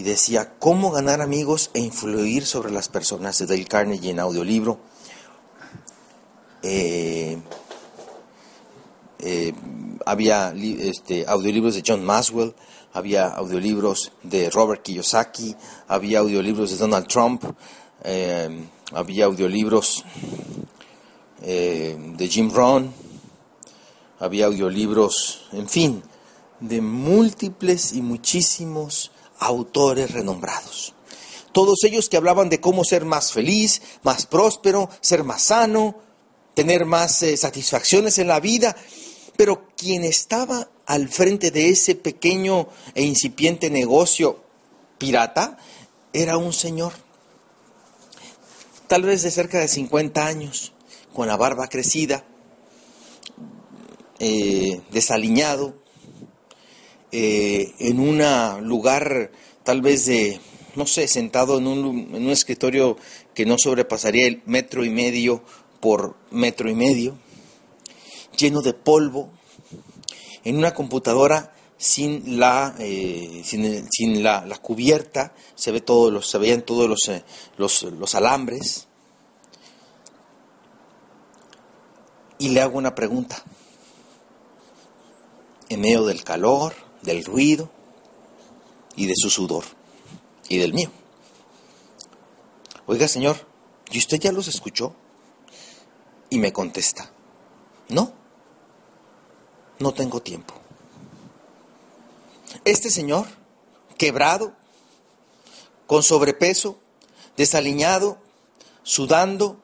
Y 0.01 0.03
decía, 0.03 0.55
¿cómo 0.59 0.91
ganar 0.91 1.21
amigos 1.21 1.71
e 1.75 1.81
influir 1.81 2.47
sobre 2.47 2.71
las 2.71 2.89
personas 2.89 3.37
de 3.37 3.45
Dale 3.45 3.67
Carnegie 3.67 4.13
en 4.13 4.19
audiolibro? 4.19 4.81
Eh, 6.63 7.37
eh, 9.19 9.53
había 10.07 10.55
este, 10.57 11.27
audiolibros 11.29 11.75
de 11.75 11.83
John 11.87 12.03
Maswell, 12.03 12.55
había 12.95 13.27
audiolibros 13.27 14.13
de 14.23 14.49
Robert 14.49 14.81
Kiyosaki, 14.81 15.55
había 15.87 16.21
audiolibros 16.21 16.71
de 16.71 16.77
Donald 16.79 17.07
Trump, 17.07 17.45
eh, 18.03 18.49
había 18.95 19.27
audiolibros 19.27 20.03
de 21.43 22.29
Jim 22.31 22.51
Rohn, 22.51 22.91
había 24.19 24.47
audiolibros, 24.47 25.47
en 25.53 25.69
fin, 25.69 26.03
de 26.59 26.81
múltiples 26.81 27.93
y 27.93 28.01
muchísimos 28.01 29.11
autores 29.41 30.13
renombrados. 30.13 30.95
Todos 31.53 31.83
ellos 31.83 32.09
que 32.09 32.17
hablaban 32.17 32.49
de 32.49 32.61
cómo 32.61 32.85
ser 32.85 33.05
más 33.05 33.33
feliz, 33.33 33.83
más 34.05 34.27
próspero, 34.27 34.89
ser 35.01 35.25
más 35.25 35.43
sano, 35.43 35.97
tener 36.55 36.85
más 36.85 37.23
eh, 37.25 37.37
satisfacciones 37.37 38.19
en 38.19 38.29
la 38.29 38.39
vida. 38.39 38.77
Pero 39.37 39.67
quien 39.77 40.05
estaba 40.05 40.69
al 40.87 41.09
frente 41.09 41.51
de 41.51 41.71
ese 41.71 41.97
pequeño 41.97 42.69
e 42.95 43.03
incipiente 43.03 43.69
negocio 43.71 44.45
pirata 44.99 45.59
era 46.13 46.37
un 46.37 46.53
señor 46.53 46.93
tal 48.91 49.05
vez 49.05 49.23
de 49.23 49.31
cerca 49.31 49.61
de 49.61 49.69
50 49.69 50.27
años, 50.27 50.73
con 51.15 51.29
la 51.29 51.37
barba 51.37 51.69
crecida, 51.69 52.25
eh, 54.19 54.81
desaliñado, 54.91 55.77
eh, 57.13 57.75
en 57.79 58.01
un 58.01 58.23
lugar 58.67 59.31
tal 59.65 59.83
vez 59.83 60.07
de, 60.07 60.41
no 60.77 60.87
sé, 60.87 61.09
sentado 61.09 61.59
en 61.59 61.67
un, 61.67 62.15
en 62.15 62.25
un 62.25 62.31
escritorio 62.31 62.97
que 63.35 63.47
no 63.47 63.57
sobrepasaría 63.59 64.27
el 64.27 64.43
metro 64.47 64.85
y 64.85 64.91
medio 64.91 65.43
por 65.81 66.17
metro 66.31 66.69
y 66.71 66.75
medio, 66.75 67.17
lleno 68.37 68.63
de 68.63 68.75
polvo, 68.75 69.31
en 70.45 70.57
una 70.57 70.75
computadora 70.75 71.53
sin 71.77 72.39
la 72.39 72.75
eh, 72.79 73.43
sin, 73.43 74.23
la, 74.23 74.45
cubierta 74.61 75.33
se 75.55 75.73
ve 75.73 75.81
todos 75.81 76.13
los 76.13 76.29
se 76.29 76.37
veían 76.37 76.63
todos 76.63 76.89
los, 76.89 77.09
eh, 77.09 77.25
los, 77.57 77.83
los 77.83 78.15
alambres. 78.15 78.87
Y 82.39 82.51
le 82.51 82.61
hago 82.61 82.79
una 82.79 82.95
pregunta. 82.95 83.43
En 85.69 85.81
medio 85.81 86.05
del 86.05 86.25
calor 86.25 86.75
del 87.03 87.25
ruido 87.25 87.71
y 88.97 89.07
de 89.07 89.15
su 89.17 89.31
sudor 89.31 89.65
y 90.49 90.59
del 90.59 90.75
mío. 90.75 90.91
Oiga 92.87 93.09
señor 93.09 93.37
y 93.91 93.99
usted 93.99 94.19
ya 94.19 94.33
los 94.33 94.49
escuchó 94.49 94.95
y 96.29 96.39
me 96.39 96.53
contesta 96.53 97.11
no 97.89 98.21
no 99.81 99.93
tengo 99.93 100.21
tiempo. 100.21 100.55
Este 102.65 102.91
señor, 102.91 103.27
quebrado, 103.97 104.53
con 105.87 106.03
sobrepeso, 106.03 106.79
desaliñado, 107.37 108.19
sudando, 108.83 109.61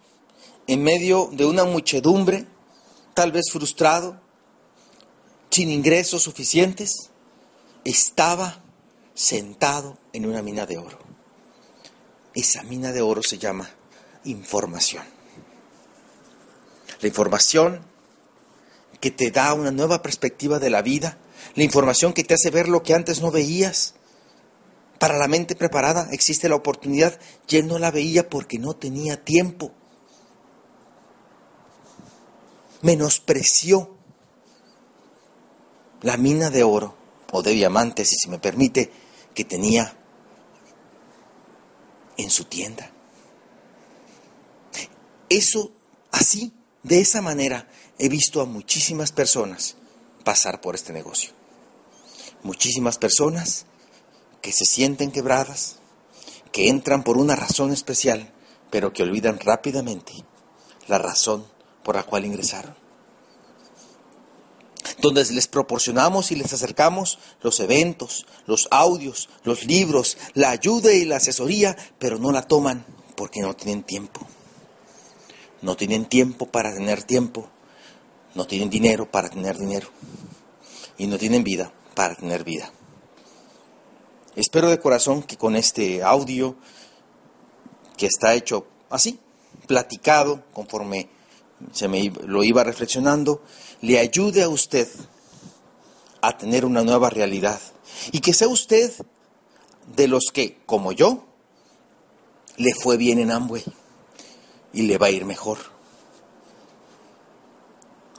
en 0.66 0.82
medio 0.82 1.28
de 1.32 1.44
una 1.44 1.64
muchedumbre, 1.64 2.46
tal 3.14 3.30
vez 3.30 3.50
frustrado, 3.52 4.20
sin 5.50 5.70
ingresos 5.70 6.22
suficientes, 6.22 7.10
estaba 7.86 8.62
sentado 9.14 9.96
en 10.12 10.26
una 10.26 10.42
mina 10.42 10.66
de 10.66 10.76
oro. 10.76 10.98
Esa 12.34 12.64
mina 12.64 12.90
de 12.90 13.00
oro 13.00 13.22
se 13.22 13.38
llama 13.38 13.70
información. 14.24 15.04
La 17.00 17.06
información 17.06 17.82
que 19.00 19.12
te 19.12 19.30
da 19.30 19.54
una 19.54 19.70
nueva 19.70 20.02
perspectiva 20.02 20.58
de 20.58 20.68
la 20.68 20.82
vida, 20.82 21.18
la 21.54 21.62
información 21.62 22.12
que 22.12 22.24
te 22.24 22.34
hace 22.34 22.50
ver 22.50 22.68
lo 22.68 22.82
que 22.82 22.92
antes 22.92 23.22
no 23.22 23.30
veías. 23.30 23.94
Para 24.98 25.16
la 25.16 25.28
mente 25.28 25.54
preparada 25.54 26.08
existe 26.10 26.48
la 26.48 26.56
oportunidad 26.56 27.20
y 27.48 27.56
él 27.56 27.68
no 27.68 27.78
la 27.78 27.92
veía 27.92 28.28
porque 28.28 28.58
no 28.58 28.74
tenía 28.74 29.22
tiempo. 29.22 29.70
Menospreció 32.82 33.96
la 36.02 36.16
mina 36.16 36.50
de 36.50 36.64
oro 36.64 37.05
o 37.32 37.42
de 37.42 37.52
diamantes, 37.52 38.08
si 38.08 38.16
se 38.16 38.28
me 38.28 38.38
permite, 38.38 38.90
que 39.34 39.44
tenía 39.44 39.96
en 42.16 42.30
su 42.30 42.44
tienda. 42.44 42.90
Eso, 45.28 45.72
así, 46.12 46.52
de 46.82 47.00
esa 47.00 47.20
manera, 47.20 47.68
he 47.98 48.08
visto 48.08 48.40
a 48.40 48.46
muchísimas 48.46 49.12
personas 49.12 49.76
pasar 50.24 50.60
por 50.60 50.74
este 50.74 50.92
negocio. 50.92 51.32
Muchísimas 52.42 52.98
personas 52.98 53.66
que 54.40 54.52
se 54.52 54.64
sienten 54.64 55.10
quebradas, 55.10 55.76
que 56.52 56.68
entran 56.68 57.02
por 57.02 57.18
una 57.18 57.34
razón 57.34 57.72
especial, 57.72 58.32
pero 58.70 58.92
que 58.92 59.02
olvidan 59.02 59.40
rápidamente 59.40 60.12
la 60.86 60.98
razón 60.98 61.46
por 61.82 61.96
la 61.96 62.04
cual 62.04 62.24
ingresaron 62.24 62.85
donde 64.98 65.24
les 65.24 65.46
proporcionamos 65.46 66.32
y 66.32 66.36
les 66.36 66.52
acercamos 66.52 67.18
los 67.42 67.60
eventos, 67.60 68.26
los 68.46 68.68
audios, 68.70 69.28
los 69.44 69.64
libros, 69.64 70.16
la 70.34 70.50
ayuda 70.50 70.92
y 70.92 71.04
la 71.04 71.16
asesoría, 71.16 71.76
pero 71.98 72.18
no 72.18 72.32
la 72.32 72.42
toman 72.42 72.84
porque 73.16 73.40
no 73.40 73.54
tienen 73.54 73.82
tiempo. 73.82 74.20
No 75.62 75.76
tienen 75.76 76.06
tiempo 76.06 76.46
para 76.46 76.74
tener 76.74 77.02
tiempo, 77.02 77.48
no 78.34 78.46
tienen 78.46 78.70
dinero 78.70 79.10
para 79.10 79.28
tener 79.28 79.58
dinero 79.58 79.88
y 80.98 81.06
no 81.06 81.18
tienen 81.18 81.44
vida 81.44 81.72
para 81.94 82.14
tener 82.14 82.44
vida. 82.44 82.70
Espero 84.36 84.68
de 84.68 84.78
corazón 84.78 85.22
que 85.22 85.38
con 85.38 85.56
este 85.56 86.02
audio, 86.02 86.56
que 87.96 88.06
está 88.06 88.34
hecho 88.34 88.66
así, 88.90 89.18
platicado 89.66 90.44
conforme 90.52 91.08
se 91.72 91.88
me 91.88 92.10
lo 92.26 92.44
iba 92.44 92.64
reflexionando, 92.64 93.42
le 93.80 93.98
ayude 93.98 94.42
a 94.42 94.48
usted 94.48 94.88
a 96.20 96.36
tener 96.36 96.64
una 96.64 96.82
nueva 96.82 97.10
realidad. 97.10 97.60
Y 98.12 98.20
que 98.20 98.32
sea 98.32 98.48
usted 98.48 98.92
de 99.94 100.08
los 100.08 100.26
que, 100.32 100.58
como 100.66 100.92
yo, 100.92 101.24
le 102.56 102.74
fue 102.74 102.96
bien 102.96 103.18
en 103.18 103.30
Amway 103.30 103.64
y 104.72 104.82
le 104.82 104.98
va 104.98 105.06
a 105.06 105.10
ir 105.10 105.24
mejor. 105.24 105.58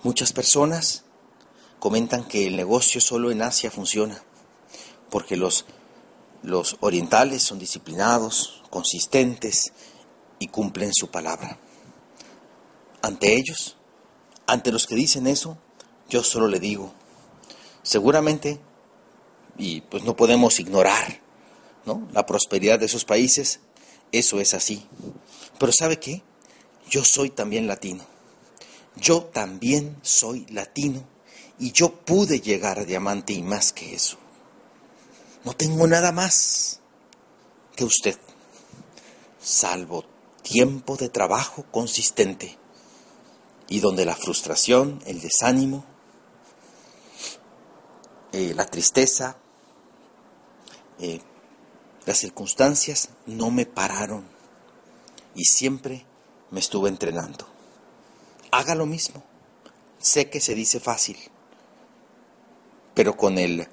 Muchas 0.04 0.32
personas 0.32 1.04
comentan 1.80 2.28
que 2.28 2.48
el 2.48 2.56
negocio 2.56 3.02
solo 3.02 3.32
en 3.32 3.42
Asia 3.42 3.72
funciona, 3.72 4.24
porque 5.10 5.38
los, 5.38 5.66
los 6.44 6.78
orientales 6.80 7.44
son 7.44 7.60
disciplinados, 7.60 8.64
consistentes 8.70 9.74
y 10.40 10.48
cumplen 10.48 10.94
su 10.94 11.10
palabra. 11.10 11.60
Ante 13.08 13.38
ellos, 13.38 13.78
ante 14.48 14.70
los 14.70 14.86
que 14.86 14.94
dicen 14.94 15.28
eso, 15.28 15.58
yo 16.10 16.26
solo 16.26 16.50
le 16.50 16.60
digo, 16.60 16.94
seguramente, 17.82 18.60
y 19.58 19.80
pues 19.80 20.04
no 20.04 20.18
podemos 20.18 20.60
ignorar 20.60 21.22
¿no? 21.86 22.06
la 22.12 22.26
prosperidad 22.26 22.80
de 22.80 22.88
esos 22.88 23.06
países, 23.06 23.62
eso 24.12 24.42
es 24.42 24.54
así. 24.54 24.86
Pero 25.58 25.72
¿sabe 25.72 26.02
qué? 26.02 26.22
Yo 26.90 27.06
soy 27.06 27.30
también 27.30 27.66
latino. 27.66 28.06
Yo 28.98 29.24
también 29.24 29.96
soy 30.02 30.46
latino 30.50 31.02
y 31.60 31.72
yo 31.72 31.94
pude 32.02 32.42
llegar 32.42 32.78
a 32.78 32.84
diamante 32.84 33.32
y 33.32 33.42
más 33.42 33.72
que 33.72 33.96
eso. 33.96 34.18
No 35.46 35.54
tengo 35.54 35.88
nada 35.88 36.12
más 36.12 36.82
que 37.74 37.86
usted, 37.86 38.18
salvo 39.42 40.04
tiempo 40.42 40.98
de 40.98 41.08
trabajo 41.08 41.64
consistente 41.72 42.58
y 43.70 43.80
donde 43.80 44.06
la 44.06 44.16
frustración, 44.16 45.02
el 45.06 45.20
desánimo, 45.22 45.86
eh, 48.32 48.54
la 48.56 48.66
tristeza, 48.66 49.38
eh, 51.00 51.22
las 52.06 52.18
circunstancias 52.18 53.10
no 53.26 53.52
me 53.52 53.66
pararon 53.66 54.26
y 55.36 55.44
siempre 55.46 56.06
me 56.52 56.60
estuve 56.60 56.90
entrenando. 56.90 57.48
Haga 58.52 58.76
lo 58.76 58.86
mismo. 58.86 59.24
Sé 60.00 60.30
que 60.30 60.40
se 60.40 60.56
dice 60.56 60.80
fácil, 60.80 61.18
pero 62.94 63.18
con 63.18 63.38
el, 63.38 63.68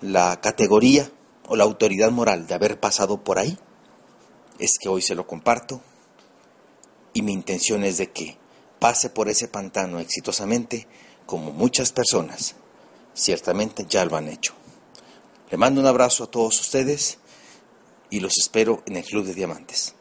la 0.00 0.40
categoría 0.40 1.10
o 1.48 1.56
la 1.56 1.64
autoridad 1.64 2.10
moral 2.10 2.46
de 2.46 2.54
haber 2.54 2.80
pasado 2.80 3.22
por 3.22 3.38
ahí, 3.38 3.58
es 4.58 4.72
que 4.80 4.88
hoy 4.88 5.02
se 5.02 5.14
lo 5.14 5.26
comparto 5.26 5.80
y 7.12 7.22
mi 7.22 7.32
intención 7.32 7.84
es 7.84 7.98
de 7.98 8.10
que 8.10 8.39
pase 8.80 9.10
por 9.10 9.28
ese 9.28 9.46
pantano 9.46 10.00
exitosamente 10.00 10.88
como 11.26 11.52
muchas 11.52 11.92
personas 11.92 12.56
ciertamente 13.14 13.86
ya 13.88 14.04
lo 14.04 14.16
han 14.16 14.28
hecho. 14.28 14.54
Le 15.50 15.56
mando 15.56 15.80
un 15.80 15.86
abrazo 15.86 16.24
a 16.24 16.30
todos 16.30 16.60
ustedes 16.60 17.18
y 18.08 18.20
los 18.20 18.38
espero 18.38 18.82
en 18.86 18.96
el 18.96 19.04
Club 19.04 19.24
de 19.24 19.34
Diamantes. 19.34 19.94